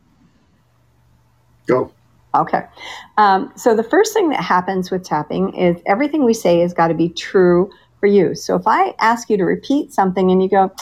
[1.70, 1.92] Go.
[2.34, 2.62] Okay.
[3.16, 6.88] Um, so the first thing that happens with tapping is everything we say has got
[6.88, 8.34] to be true for you.
[8.34, 10.72] So if I ask you to repeat something and you go,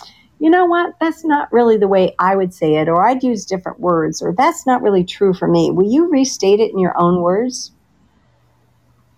[0.41, 3.45] you know what, that's not really the way I would say it, or I'd use
[3.45, 6.97] different words, or that's not really true for me, will you restate it in your
[6.99, 7.73] own words?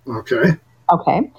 [0.06, 0.52] Okay.
[0.90, 1.30] Okay.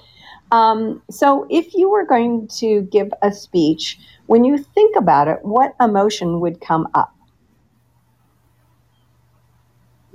[0.52, 5.38] Um, so if you were going to give a speech, when you think about it,
[5.42, 7.12] what emotion would come up?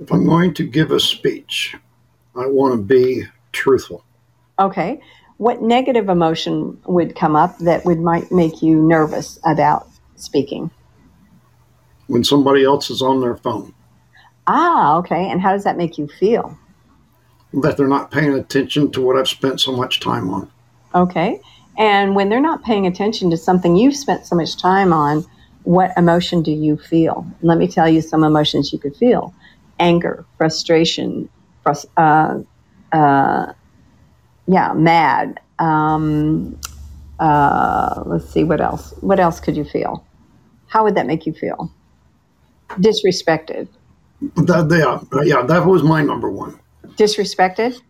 [0.00, 1.76] If I'm going to give a speech,
[2.36, 4.04] I want to be truthful.
[4.58, 5.00] Okay.
[5.38, 10.70] What negative emotion would come up that would might make you nervous about speaking?
[12.06, 13.74] When somebody else is on their phone.
[14.46, 15.28] Ah, okay.
[15.28, 16.56] And how does that make you feel?
[17.52, 20.50] That they're not paying attention to what I've spent so much time on.
[20.94, 21.40] Okay.
[21.76, 25.24] And when they're not paying attention to something you've spent so much time on,
[25.62, 27.26] what emotion do you feel?
[27.42, 29.34] Let me tell you some emotions you could feel
[29.78, 31.28] anger, frustration,
[31.64, 32.42] frust- uh,
[32.96, 33.52] uh,
[34.46, 35.40] yeah, mad.
[35.58, 36.58] Um,
[37.18, 38.94] uh, let's see, what else?
[39.00, 40.04] What else could you feel?
[40.68, 41.72] How would that make you feel?
[42.70, 43.68] Disrespected.
[44.36, 46.58] That, yeah, yeah, that was my number one.
[46.96, 47.80] Disrespected?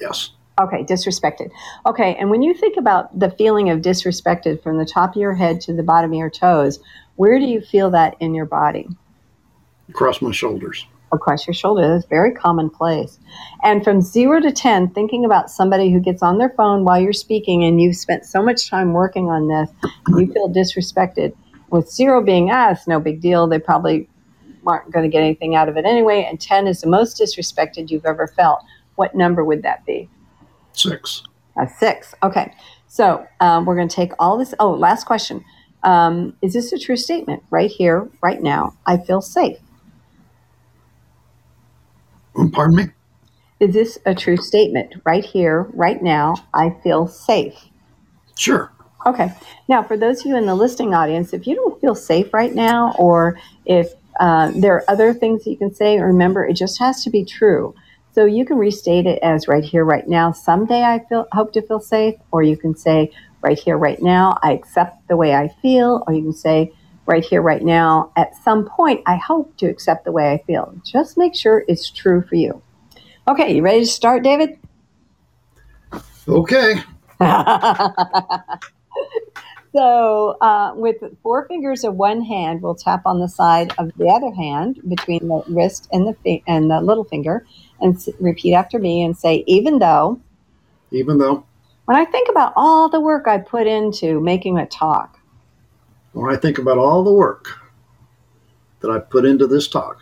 [0.00, 0.30] Yes.
[0.60, 1.50] Okay, disrespected.
[1.86, 5.34] Okay, and when you think about the feeling of disrespected from the top of your
[5.34, 6.80] head to the bottom of your toes,
[7.16, 8.88] where do you feel that in your body?
[9.88, 11.88] Across my shoulders across your shoulder.
[11.88, 13.18] That's very commonplace.
[13.62, 17.12] And from zero to 10, thinking about somebody who gets on their phone while you're
[17.12, 19.70] speaking and you've spent so much time working on this,
[20.16, 21.34] you feel disrespected.
[21.70, 23.46] With zero being, ah, it's no big deal.
[23.46, 24.08] They probably
[24.66, 26.26] aren't going to get anything out of it anyway.
[26.28, 28.60] And 10 is the most disrespected you've ever felt.
[28.96, 30.08] What number would that be?
[30.72, 31.22] Six.
[31.56, 32.14] A six.
[32.22, 32.52] Okay.
[32.86, 34.54] So um, we're going to take all this.
[34.58, 35.44] Oh, last question.
[35.82, 37.42] Um, is this a true statement?
[37.50, 39.58] Right here, right now, I feel safe.
[42.52, 42.84] Pardon me?
[43.60, 44.94] Is this a true statement?
[45.04, 47.54] Right here, right now, I feel safe.
[48.36, 48.72] Sure.
[49.06, 49.32] Okay.
[49.68, 52.54] Now, for those of you in the listening audience, if you don't feel safe right
[52.54, 56.78] now, or if uh, there are other things that you can say, remember, it just
[56.78, 57.74] has to be true.
[58.12, 60.32] So you can restate it as right here, right now.
[60.32, 63.12] Someday I feel hope to feel safe, or you can say
[63.42, 66.72] right here, right now, I accept the way I feel, or you can say,
[67.06, 70.74] right here, right now, at some point, I hope to accept the way I feel.
[70.84, 72.62] Just make sure it's true for you.
[73.28, 74.58] Okay, you ready to start, David?
[76.28, 76.74] Okay.
[79.74, 84.06] so, uh, with four fingers of one hand, we'll tap on the side of the
[84.06, 87.46] other hand between the wrist and the fi- and the little finger,
[87.80, 90.18] and s- repeat after me and say, "Even though."
[90.90, 91.44] Even though
[91.84, 95.19] When I think about all the work I put into making a talk,
[96.12, 97.48] when I think about all the work
[98.80, 100.00] that I put into this talk,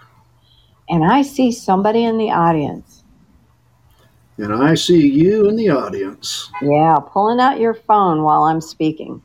[0.88, 3.04] and I see somebody in the audience,
[4.38, 9.22] and I see you in the audience yeah, pulling out your phone while I'm speaking,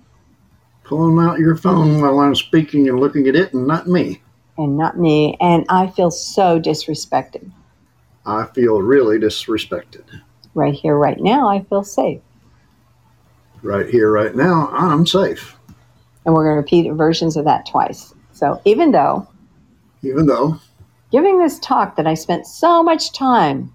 [0.83, 4.21] pulling out your phone while I'm speaking and looking at it and not me,
[4.57, 7.51] and not me, and I feel so disrespected.
[8.25, 10.03] I feel really disrespected.
[10.53, 12.21] Right here, right now, I feel safe.
[13.61, 15.57] Right here, right now, I'm safe.
[16.25, 18.13] And we're going to repeat versions of that twice.
[18.31, 19.27] So, even though
[20.01, 20.59] Even though
[21.11, 23.73] giving this talk that I spent so much time,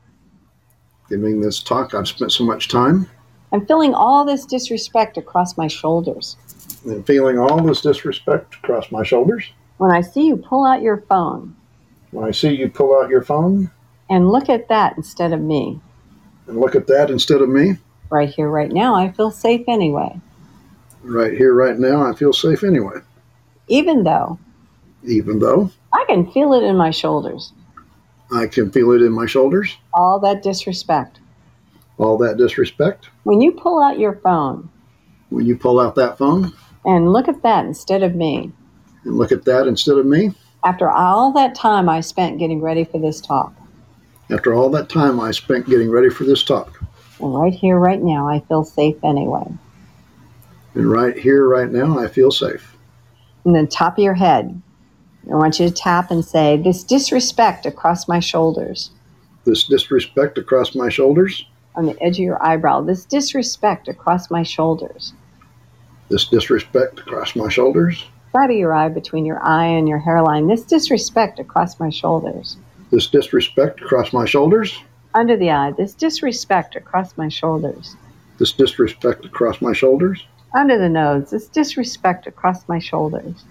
[1.08, 3.06] giving this talk, I've spent so much time
[3.52, 6.36] I'm feeling all this disrespect across my shoulders.
[6.84, 9.44] and feeling all this disrespect across my shoulders.
[9.78, 11.54] When I see you pull out your phone
[12.10, 13.70] When I see you pull out your phone
[14.10, 15.80] and look at that instead of me,
[16.46, 17.76] and look at that instead of me,
[18.10, 20.18] right here, right now, I feel safe anyway.
[21.02, 23.00] Right here, right now, I feel safe anyway.
[23.68, 24.38] Even though?
[25.04, 25.70] Even though?
[25.92, 27.52] I can feel it in my shoulders,
[28.32, 31.20] I can feel it in my shoulders, all that disrespect.
[31.98, 33.08] all that disrespect.
[33.24, 34.70] When you pull out your phone.
[35.30, 36.52] When you pull out that phone?
[36.84, 38.52] And look at that instead of me,
[39.04, 40.32] and look at that instead of me,
[40.64, 43.52] after all that time I spent getting ready for this talk,
[44.30, 46.80] after all that time I spent getting ready for this talk,
[47.20, 49.46] and right here, right now, I feel safe anyway.
[50.74, 52.76] And right here, right now, I feel safe.
[53.44, 54.60] And then top of your head,
[55.30, 58.90] I want you to tap and say, This disrespect across my shoulders,
[59.44, 64.42] This disrespect across my shoulders, on the edge of your eyebrow, this disrespect across my
[64.42, 65.12] shoulders,
[66.08, 70.48] this disrespect across my shoulders, side of your eye between your eye and your hairline,
[70.48, 72.56] this disrespect across my shoulders,
[72.90, 74.78] this disrespect across my shoulders,
[75.14, 77.96] under the eye, this disrespect across my shoulders,
[78.38, 83.44] this disrespect across my shoulders, under the nose, this disrespect across my shoulders,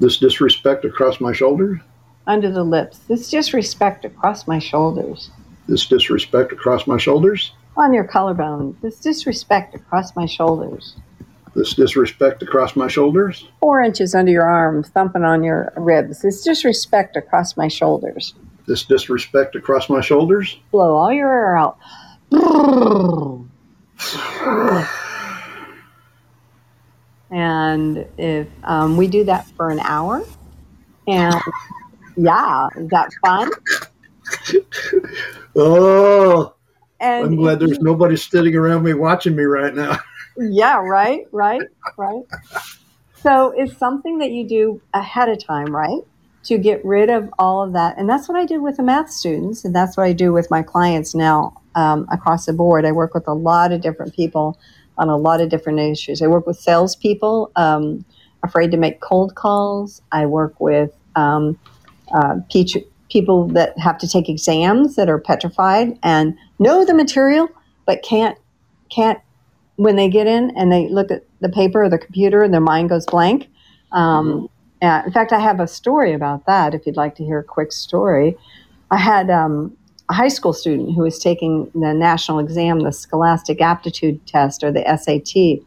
[0.00, 1.78] this disrespect across my shoulders,
[2.26, 5.30] under the lips, this disrespect across my shoulders,
[5.68, 10.96] this disrespect across my shoulders, on your collarbone, this disrespect across my shoulders,
[11.54, 16.42] this disrespect across my shoulders, four inches under your arm, thumping on your ribs, this
[16.42, 18.34] disrespect across my shoulders.
[18.66, 21.78] this disrespect across my shoulders, Blow all your air out.
[27.30, 30.22] And if um, we do that for an hour,
[31.08, 31.34] and
[32.16, 33.50] yeah, is that fun?
[35.58, 36.54] Oh,
[37.00, 39.98] And I'm glad there's nobody sitting around me watching me right now.
[40.38, 41.62] Yeah, right, right,
[41.96, 42.22] right.
[43.14, 46.02] So it's something that you do ahead of time, right?
[46.44, 47.96] To get rid of all of that.
[47.96, 49.64] And that's what I do with the math students.
[49.64, 52.84] And that's what I do with my clients now um, across the board.
[52.84, 54.58] I work with a lot of different people
[54.98, 56.22] on a lot of different issues.
[56.22, 58.04] I work with salespeople um,
[58.42, 60.02] afraid to make cold calls.
[60.12, 61.58] I work with um,
[62.14, 62.36] uh,
[63.10, 67.48] people that have to take exams that are petrified and know the material
[67.84, 68.36] but can't
[68.90, 69.20] can't
[69.76, 72.60] when they get in and they look at the paper or the computer and their
[72.60, 73.48] mind goes blank.
[73.92, 74.48] Um,
[74.82, 77.44] uh, in fact, I have a story about that if you'd like to hear a
[77.44, 78.36] quick story.
[78.90, 79.76] I had um,
[80.08, 84.70] a high school student who was taking the national exam, the Scholastic Aptitude Test or
[84.70, 85.64] the SAT.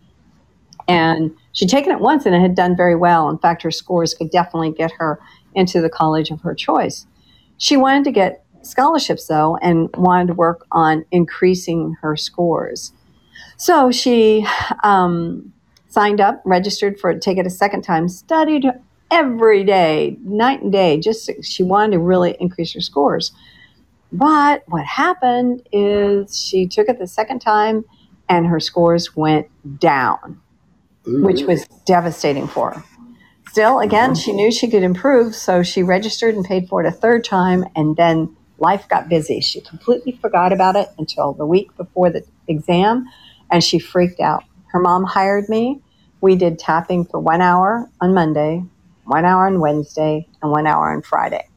[0.87, 3.29] And she'd taken it once and it had done very well.
[3.29, 5.19] In fact, her scores could definitely get her
[5.55, 7.05] into the college of her choice.
[7.57, 12.93] She wanted to get scholarships though and wanted to work on increasing her scores.
[13.57, 14.47] So she
[14.83, 15.53] um,
[15.89, 18.65] signed up, registered for it, take it a second time, studied
[19.11, 20.99] every day, night and day.
[20.99, 23.31] Just she wanted to really increase her scores.
[24.11, 27.85] But what happened is she took it the second time,
[28.27, 29.47] and her scores went
[29.79, 30.41] down,
[31.07, 31.23] Ooh.
[31.23, 32.83] which was devastating for her.
[33.49, 36.91] Still, again, she knew she could improve, so she registered and paid for it a
[36.91, 39.41] third time, and then life got busy.
[39.41, 43.07] She completely forgot about it until the week before the exam,
[43.51, 44.43] and she freaked out.
[44.67, 45.81] Her mom hired me.
[46.21, 48.63] We did tapping for one hour on Monday,
[49.05, 51.47] one hour on Wednesday, and one hour on Friday.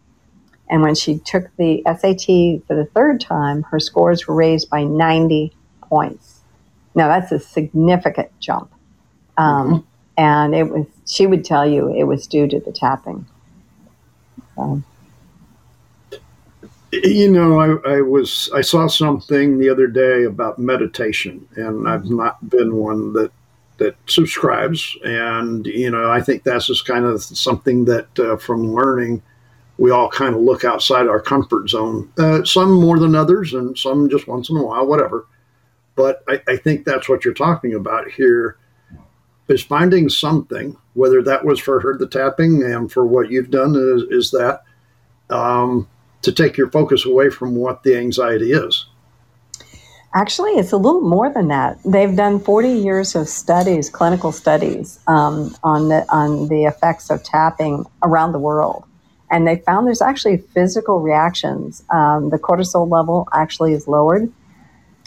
[0.72, 4.84] And when she took the SAT for the third time, her scores were raised by
[4.84, 6.40] 90 points.
[6.94, 8.72] Now that's a significant jump.
[9.36, 9.78] Um, mm-hmm.
[10.16, 13.26] And it was, she would tell you it was due to the tapping.
[14.56, 14.82] So.
[16.90, 22.08] You know, I, I, was I saw something the other day about meditation, and I've
[22.08, 23.30] not been one that
[23.78, 28.74] that subscribes, and you know, I think that's just kind of something that uh, from
[28.74, 29.22] learning,
[29.82, 32.08] we all kind of look outside our comfort zone.
[32.16, 35.26] Uh, some more than others, and some just once in a while, whatever.
[35.96, 38.56] But I, I think that's what you're talking about here
[39.48, 43.74] is finding something, whether that was for her the tapping and for what you've done
[43.74, 44.62] is, is that
[45.30, 45.88] um,
[46.22, 48.86] to take your focus away from what the anxiety is.
[50.14, 51.80] Actually, it's a little more than that.
[51.84, 57.24] They've done 40 years of studies, clinical studies, um, on the on the effects of
[57.24, 58.84] tapping around the world,
[59.32, 61.82] and they found there's actually physical reactions.
[61.90, 64.30] Um, the cortisol level actually is lowered.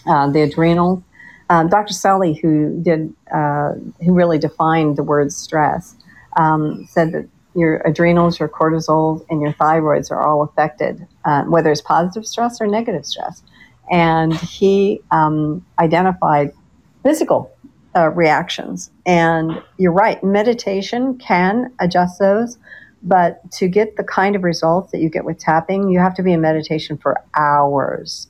[0.06, 1.04] Uh, the adrenal
[1.50, 1.94] um, Dr.
[1.94, 3.74] Sully, who did, uh,
[4.04, 5.96] who really defined the word stress,
[6.38, 11.72] um, said that your adrenals, your cortisol, and your thyroids are all affected, uh, whether
[11.72, 13.44] it's positive stress or negative stress.
[13.92, 16.52] And he um, identified
[17.04, 17.52] physical
[17.96, 18.90] uh, reactions.
[19.06, 22.58] And you're right, meditation can adjust those.
[23.06, 26.24] But to get the kind of results that you get with tapping, you have to
[26.24, 28.28] be in meditation for hours.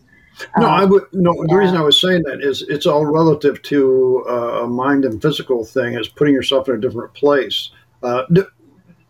[0.58, 1.04] No, I would.
[1.14, 1.44] No, yeah.
[1.48, 5.22] the reason I was saying that is it's all relative to uh, a mind and
[5.22, 5.94] physical thing.
[5.94, 7.72] Is putting yourself in a different place.
[8.04, 8.24] Uh,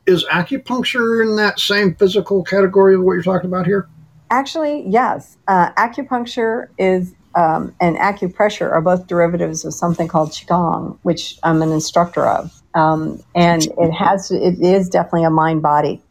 [0.06, 3.90] is acupuncture in that same physical category of what you're talking about here?
[4.30, 5.38] Actually, yes.
[5.48, 11.62] Uh, acupuncture is um, and acupressure are both derivatives of something called qigong, which I'm
[11.62, 16.02] an instructor of, um, and it has it is definitely a mind body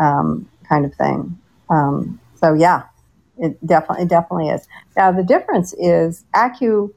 [0.00, 1.36] um, kind of thing.
[1.68, 2.84] Um, so yeah,
[3.38, 4.68] it definitely it definitely is.
[4.96, 6.92] Now the difference is acu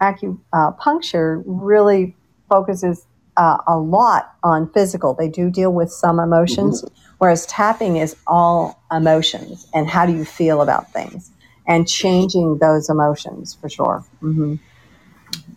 [0.00, 2.14] acupuncture uh, really
[2.48, 3.04] focuses
[3.36, 5.14] uh, a lot on physical.
[5.14, 6.94] They do deal with some emotions, mm-hmm.
[7.18, 11.32] whereas tapping is all emotions and how do you feel about things
[11.66, 14.04] and changing those emotions for sure.
[14.22, 14.56] Mm-hmm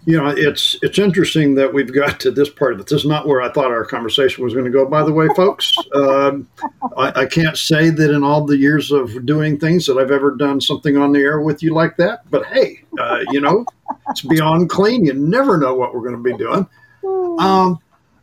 [0.08, 2.88] you know, it's it's interesting that we've got to this part of it.
[2.88, 4.86] This is not where I thought our conversation was going to go.
[4.86, 6.48] By the way, folks, um,
[6.96, 10.32] I, I, can't say that in all the years of doing things that I've ever
[10.32, 12.22] done something on the air with you like that.
[12.32, 13.66] But hey, uh, you know,
[14.10, 15.04] it's beyond clean.
[15.04, 16.66] You never know what we're going to be doing.
[17.38, 17.80] Um,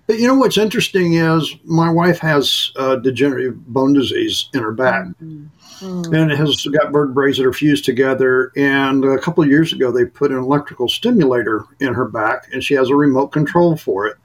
[0.07, 4.73] but you know what's interesting is my wife has uh, degenerative bone disease in her
[4.73, 5.05] back.
[5.05, 5.49] Mm-hmm
[5.81, 6.07] mm.
[6.07, 8.53] and it has got vertebrae that are fused together.
[8.57, 12.63] And a couple of years ago, they put an electrical stimulator in her back, and
[12.63, 14.17] she has a remote control for it.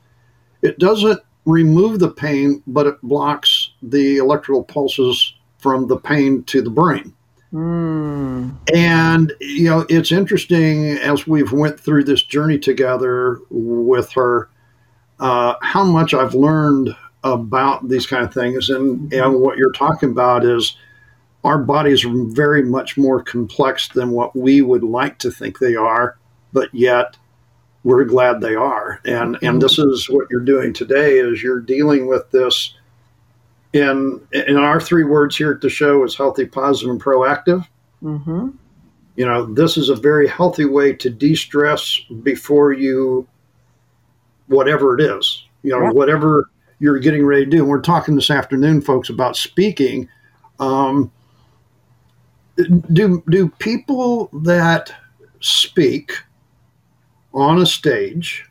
[0.62, 6.62] It doesn't remove the pain, but it blocks the electrical pulses from the pain to
[6.62, 7.14] the brain.
[7.54, 8.56] Mm.
[8.74, 14.50] And you know, it's interesting as we've went through this journey together with her,
[15.20, 18.70] uh, how much I've learned about these kind of things.
[18.70, 20.78] And and what you're talking about is
[21.44, 25.76] our bodies are very much more complex than what we would like to think they
[25.76, 26.18] are,
[26.52, 27.16] but yet
[27.84, 29.00] we're glad they are.
[29.06, 32.76] And and this is what you're doing today is you're dealing with this
[33.74, 37.66] in in our three words here at the show is healthy, positive, and proactive.
[38.04, 38.50] Mm-hmm.
[39.16, 43.28] You know, this is a very healthy way to de-stress before you
[44.48, 45.46] whatever it is.
[45.62, 47.60] You know, whatever you're getting ready to do.
[47.60, 50.08] And we're talking this afternoon, folks, about speaking.
[50.60, 51.12] Um,
[52.92, 54.94] do do people that
[55.40, 56.12] speak
[57.34, 58.46] on a stage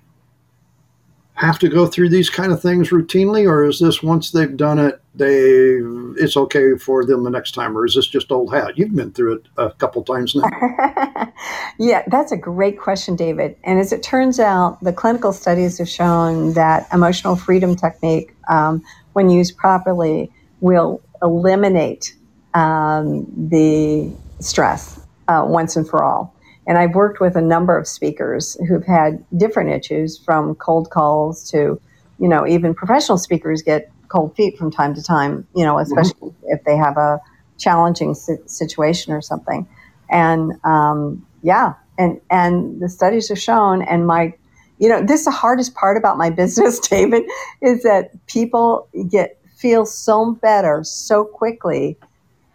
[1.35, 4.79] have to go through these kind of things routinely or is this once they've done
[4.79, 5.79] it they
[6.21, 8.77] it's okay for them the next time or is this just old hat?
[8.77, 10.49] You've been through it a couple times now.
[11.81, 13.57] Yeah that's a great question david.
[13.63, 18.83] And as it turns out the clinical studies have shown that emotional freedom technique um,
[19.13, 22.17] when used properly will eliminate
[22.55, 26.35] um, the stress uh, once and for all.
[26.67, 31.51] And I've worked with a number of speakers who've had different issues from cold calls
[31.51, 31.81] to,
[32.19, 36.31] you know, even professional speakers get cold feet from time to time, you know, especially
[36.31, 36.47] mm-hmm.
[36.49, 37.21] if they have a
[37.57, 39.67] challenging situation or something.
[40.11, 44.35] And um, yeah, and, and the studies have shown, and my,
[44.79, 47.25] you know, this is the hardest part about my business, David,
[47.63, 51.99] is that people get feel so better so quickly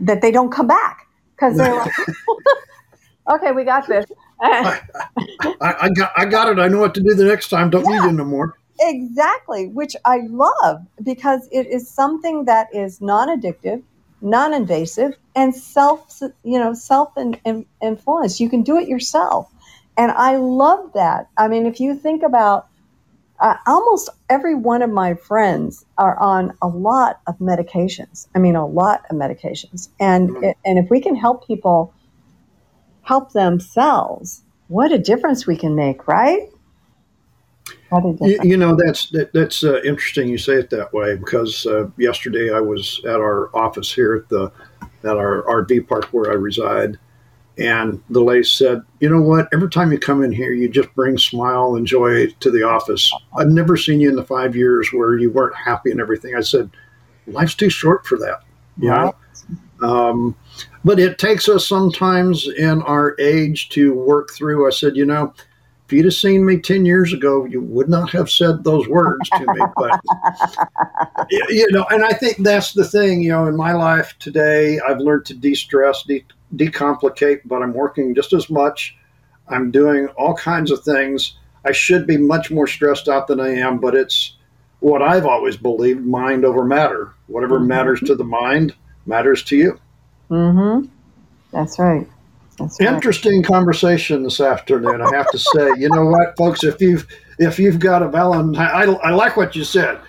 [0.06, 1.94] that they don't come back because they're like,
[3.32, 4.06] okay, we got this.
[4.42, 4.82] I,
[5.62, 6.60] I, I, got, I got it.
[6.60, 7.70] I know what to do the next time.
[7.70, 8.58] Don't yeah, need you no more.
[8.80, 13.82] Exactly, which I love because it is something that is non-addictive,
[14.22, 18.40] non-invasive, and self, you know, self-influenced.
[18.40, 19.50] You can do it yourself,
[19.96, 21.30] And I love that.
[21.38, 22.68] I mean, if you think about
[23.44, 28.28] uh, almost every one of my friends are on a lot of medications.
[28.34, 29.90] I mean, a lot of medications.
[30.00, 30.52] And, mm-hmm.
[30.66, 31.94] and if we can help people
[33.02, 36.50] help themselves, what a difference we can make, right?
[38.22, 40.28] You, you, know that's that, that's uh, interesting.
[40.28, 44.30] You say it that way because uh, yesterday I was at our office here at
[44.30, 44.52] the
[45.04, 46.98] at our RV park where I reside,
[47.58, 49.48] and the lady said, "You know what?
[49.54, 53.14] Every time you come in here, you just bring smile and joy to the office.
[53.38, 56.42] I've never seen you in the five years where you weren't happy and everything." I
[56.42, 56.70] said,
[57.28, 58.42] "Life's too short for that."
[58.78, 59.16] You know.
[59.84, 60.36] Um,
[60.86, 64.68] but it takes us sometimes in our age to work through.
[64.68, 65.34] I said, you know,
[65.86, 69.30] if you'd have seen me 10 years ago, you would not have said those words
[69.30, 69.62] to me.
[69.76, 70.00] But,
[71.30, 75.00] you know, and I think that's the thing, you know, in my life today, I've
[75.00, 76.26] learned to de stress, de-
[76.56, 78.96] decomplicate, but I'm working just as much.
[79.48, 81.38] I'm doing all kinds of things.
[81.66, 84.38] I should be much more stressed out than I am, but it's
[84.80, 87.14] what I've always believed mind over matter.
[87.28, 87.68] Whatever mm-hmm.
[87.68, 88.76] matters to the mind
[89.06, 89.80] matters to you.
[90.30, 90.88] Mm-hmm.
[91.52, 92.08] That's right.
[92.58, 93.46] That's Interesting right.
[93.46, 95.02] conversation this afternoon.
[95.02, 97.08] I have to say, you know what, folks, if you've
[97.40, 100.00] if you've got a Valentine, I, I like what you said.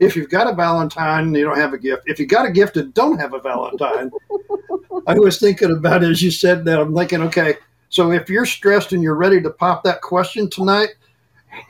[0.00, 2.04] If you've got a Valentine, you don't have a gift.
[2.06, 4.10] If you got a gift and don't have a Valentine,
[5.06, 6.80] I was thinking about it as you said that.
[6.80, 7.56] I'm thinking, okay,
[7.88, 10.90] so if you're stressed and you're ready to pop that question tonight,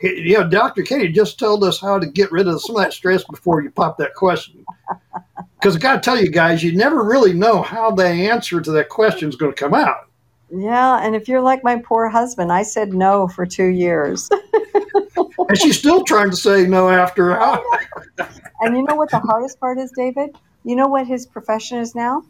[0.01, 0.83] you know, Dr.
[0.83, 3.69] Katie just told us how to get rid of some of that stress before you
[3.69, 4.65] pop that question.
[5.59, 8.71] Because I got to tell you guys, you never really know how the answer to
[8.71, 10.04] that question is going to come out.
[10.51, 14.29] Yeah, and if you're like my poor husband, I said no for two years.
[15.15, 17.31] and she's still trying to say no after.
[17.31, 20.35] and you know what the hardest part is, David?
[20.63, 22.23] You know what his profession is now?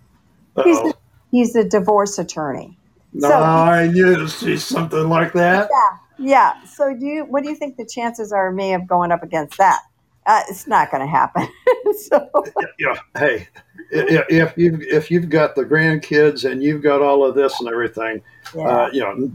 [0.64, 0.94] He's a,
[1.32, 2.78] he's a divorce attorney.
[3.14, 5.70] No, so, I knew to see something like that.
[5.72, 6.66] Yeah, yeah.
[6.66, 7.24] So do you?
[7.26, 9.82] What do you think the chances are of me of going up against that?
[10.26, 11.48] Uh, it's not going to happen.
[12.10, 12.30] so
[12.80, 13.48] yeah, hey,
[13.92, 18.22] if you if you've got the grandkids and you've got all of this and everything,
[18.56, 18.68] yeah.
[18.68, 19.32] uh, you know,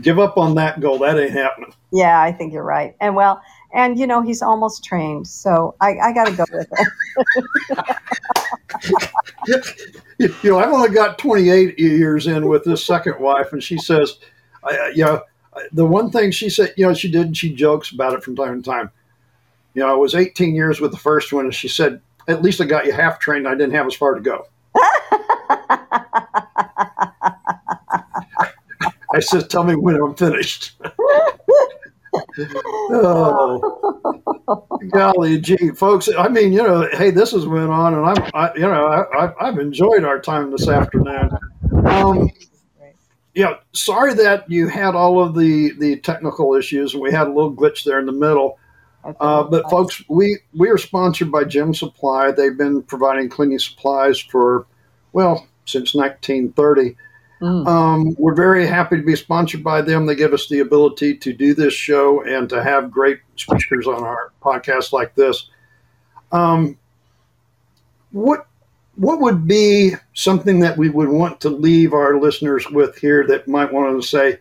[0.00, 0.98] give up on that goal.
[0.98, 1.72] That ain't happening.
[1.92, 2.94] Yeah, I think you're right.
[3.00, 3.40] And well,
[3.72, 6.68] and you know, he's almost trained, so I, I got to go with
[9.48, 9.66] it.
[10.42, 14.18] you know, I've only got 28 years in with this second wife, and she says,
[14.64, 15.22] I, you know
[15.72, 18.36] the one thing she said, you know, she did, and she jokes about it from
[18.36, 18.90] time to time.
[19.74, 22.60] You know, I was 18 years with the first one, and she said, at least
[22.60, 23.48] I got you half trained.
[23.48, 24.46] I didn't have as far to go.
[29.14, 30.72] I said, tell me when I'm finished.
[32.90, 33.60] oh,
[34.90, 36.08] golly gee, folks.
[36.16, 39.32] I mean, you know, hey, this has went on, and I'm, I, you know, I,
[39.46, 41.30] have enjoyed our time this afternoon.
[41.86, 42.30] Um,
[43.34, 47.32] yeah, sorry that you had all of the the technical issues, and we had a
[47.32, 48.58] little glitch there in the middle.
[49.20, 52.30] Uh, but folks, we we are sponsored by Gem Supply.
[52.30, 54.66] They've been providing cleaning supplies for
[55.12, 56.96] well since 1930.
[57.40, 57.66] Mm.
[57.66, 60.06] Um, we're very happy to be sponsored by them.
[60.06, 64.02] They give us the ability to do this show and to have great speakers on
[64.02, 65.50] our podcast like this.
[66.32, 66.78] Um,
[68.12, 68.46] what
[68.96, 73.48] what would be something that we would want to leave our listeners with here that
[73.48, 74.38] might want to say,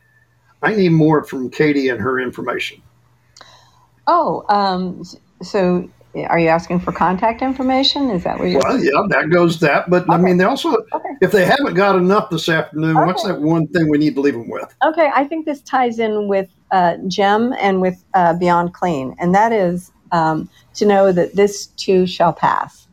[0.62, 2.82] I need more from Katie and her information?
[4.08, 5.04] Oh, um,
[5.42, 8.10] so are you asking for contact information?
[8.10, 9.90] Is that what you're Well, yeah, that goes that.
[9.90, 10.14] But okay.
[10.14, 11.10] I mean, they also, okay.
[11.22, 13.06] if they haven't got enough this afternoon, okay.
[13.06, 14.74] what's that one thing we need to leave them with?
[14.84, 19.34] Okay, I think this ties in with uh, Gem and with uh, Beyond Clean, and
[19.34, 22.84] that is um, to know that this too shall pass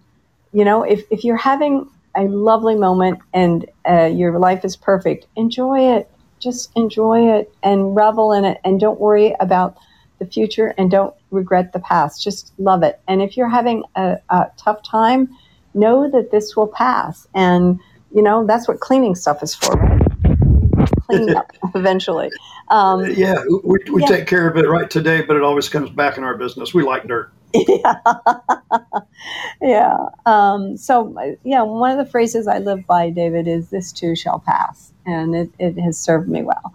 [0.53, 5.27] you know, if, if you're having a lovely moment and uh, your life is perfect,
[5.37, 6.11] enjoy it.
[6.41, 9.77] Just enjoy it and revel in it and don't worry about
[10.21, 12.23] the future and don't regret the past.
[12.23, 13.01] Just love it.
[13.09, 15.29] And if you're having a, a tough time,
[15.75, 17.27] know that this will pass.
[17.35, 17.81] And,
[18.15, 20.01] you know, that's what cleaning stuff is for, right?
[21.09, 22.31] Clean up eventually.
[22.69, 24.07] Um, yeah, we, we yeah.
[24.07, 26.73] take care of it right today, but it always comes back in our business.
[26.73, 27.95] We like dirt yeah.
[29.61, 29.97] yeah.
[30.27, 34.39] Um, so, yeah, one of the phrases I live by, David, is this too shall
[34.39, 34.93] pass.
[35.07, 36.75] And it, it has served me well.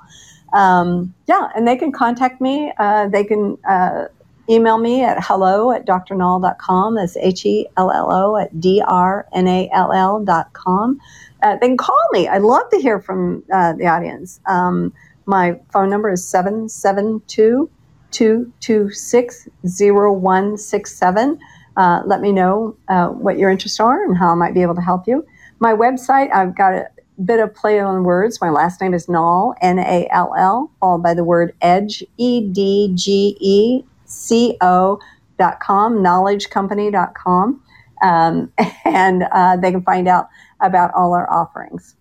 [0.55, 2.71] Um, yeah, and they can contact me.
[2.79, 4.05] Uh, they can uh,
[4.49, 6.95] email me at hello at drnall.com.
[6.95, 10.99] That's H E L L O at D R N A L L.com.
[11.43, 12.27] Uh, they can call me.
[12.29, 14.39] I'd love to hear from uh, the audience.
[14.45, 14.93] Um,
[15.25, 17.69] my phone number is 772
[18.11, 21.39] 226 0167.
[21.75, 24.75] Uh, let me know uh, what your interests are and how I might be able
[24.75, 25.25] to help you.
[25.59, 26.87] My website, I've got it
[27.23, 28.41] bit of play on words.
[28.41, 32.41] My last name is Nall, N A L L, followed by the word edge, E
[32.41, 34.99] D G E C O
[35.37, 37.61] dot com, knowledgecompany.com.
[38.03, 38.51] Um,
[38.85, 41.95] and uh, they can find out about all our offerings.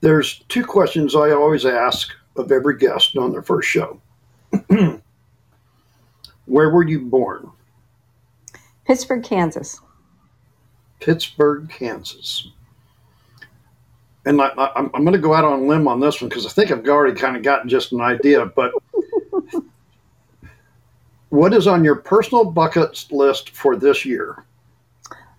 [0.00, 4.00] There's two questions I always ask of every guest on their first show.
[6.46, 7.50] Where were you born?
[8.86, 9.80] Pittsburgh, Kansas.
[11.00, 12.50] Pittsburgh, Kansas.
[14.26, 16.50] And I, am going to go out on a limb on this one because I
[16.50, 18.46] think I've already kind of gotten just an idea.
[18.46, 18.72] But
[21.28, 24.44] what is on your personal bucket list for this year?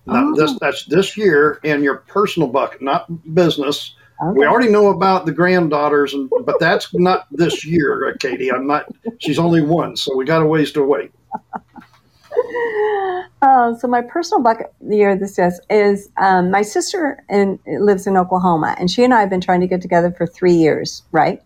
[0.06, 0.36] Now, oh.
[0.36, 3.96] this that's this year in your personal bucket, not business.
[4.24, 4.40] Okay.
[4.40, 8.52] We already know about the granddaughters, and but that's not this year, Katie.
[8.52, 8.88] I'm not.
[9.18, 11.12] She's only one, so we got a ways to wait.
[13.42, 18.18] Uh, so my personal bucket year this is is um, my sister in, lives in
[18.18, 21.04] Oklahoma, and she and I have been trying to get together for three years.
[21.12, 21.42] Right?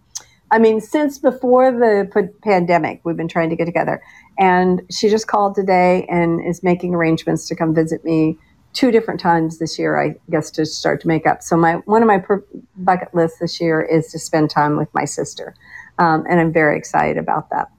[0.52, 4.02] I mean, since before the p- pandemic, we've been trying to get together,
[4.40, 8.38] and she just called today and is making arrangements to come visit me
[8.74, 11.42] two different times this year, I guess, to start to make up.
[11.42, 12.46] So my one of my per-
[12.78, 15.56] bucket lists this year is to spend time with my sister,
[15.98, 17.70] um, and I'm very excited about that.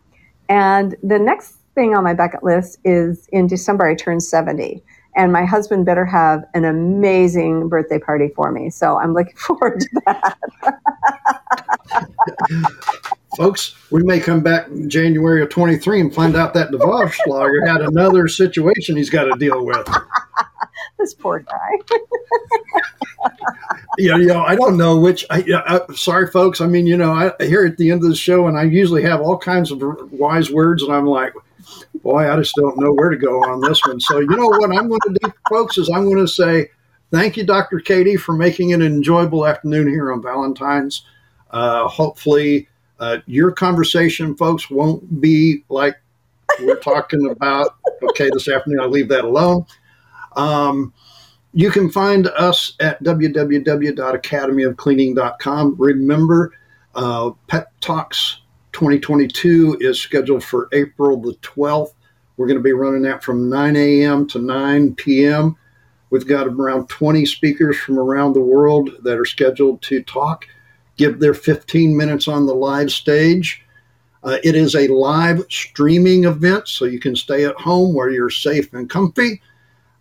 [0.48, 4.82] And the next thing on my bucket list is in December I turn 70,
[5.16, 8.68] and my husband better have an amazing birthday party for me.
[8.68, 10.36] So I'm looking forward to that.
[13.38, 17.80] Folks, we may come back in January of 23 and find out that Devos had
[17.80, 19.88] another situation he's got to deal with
[20.98, 21.70] this poor guy.
[23.96, 25.24] yeah, you know, I don't know which.
[25.30, 26.60] I, I, sorry, folks.
[26.60, 29.02] I mean, you know, I here at the end of the show, and I usually
[29.04, 29.80] have all kinds of
[30.12, 31.32] wise words, and I'm like,
[32.02, 34.00] boy, I just don't know where to go on this one.
[34.00, 36.68] So, you know what I'm going to do, folks, is I'm going to say
[37.10, 37.80] thank you, Dr.
[37.80, 41.04] Katie, for making an enjoyable afternoon here on Valentine's.
[41.50, 42.68] Uh, hopefully,
[43.00, 45.96] uh, your conversation, folks, won't be like
[46.60, 47.76] we're talking about.
[48.10, 49.66] Okay, this afternoon, I'll leave that alone.
[50.36, 50.94] Um,
[51.52, 55.76] you can find us at www.academyofcleaning.com.
[55.78, 56.52] Remember,
[56.94, 58.40] uh, Pep Talks
[58.72, 61.94] 2022 is scheduled for April the 12th.
[62.36, 64.26] We're going to be running that from 9 a.m.
[64.28, 65.56] to 9 p.m.
[66.10, 70.46] We've got around 20 speakers from around the world that are scheduled to talk,
[70.96, 73.62] give their 15 minutes on the live stage.
[74.22, 78.30] Uh, it is a live streaming event, so you can stay at home where you're
[78.30, 79.40] safe and comfy.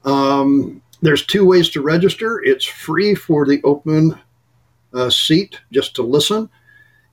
[0.03, 2.41] Um, there's two ways to register.
[2.43, 4.19] It's free for the open
[4.93, 6.49] uh, seat just to listen.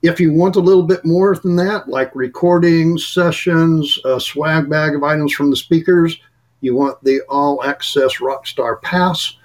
[0.03, 4.95] If you want a little bit more than that, like recordings, sessions, a swag bag
[4.95, 6.19] of items from the speakers,
[6.61, 9.35] you want the all access Rockstar Pass.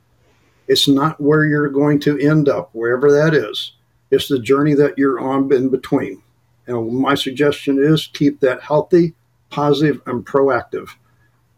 [0.67, 3.73] it's not where you're going to end up, wherever that is.
[4.11, 6.21] It's the journey that you're on in between.
[6.67, 9.13] And my suggestion is keep that healthy,
[9.49, 10.89] positive, and proactive.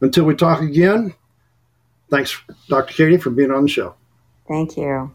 [0.01, 1.13] Until we talk again,
[2.09, 2.93] thanks, Dr.
[2.93, 3.95] Katie, for being on the show.
[4.47, 5.13] Thank you.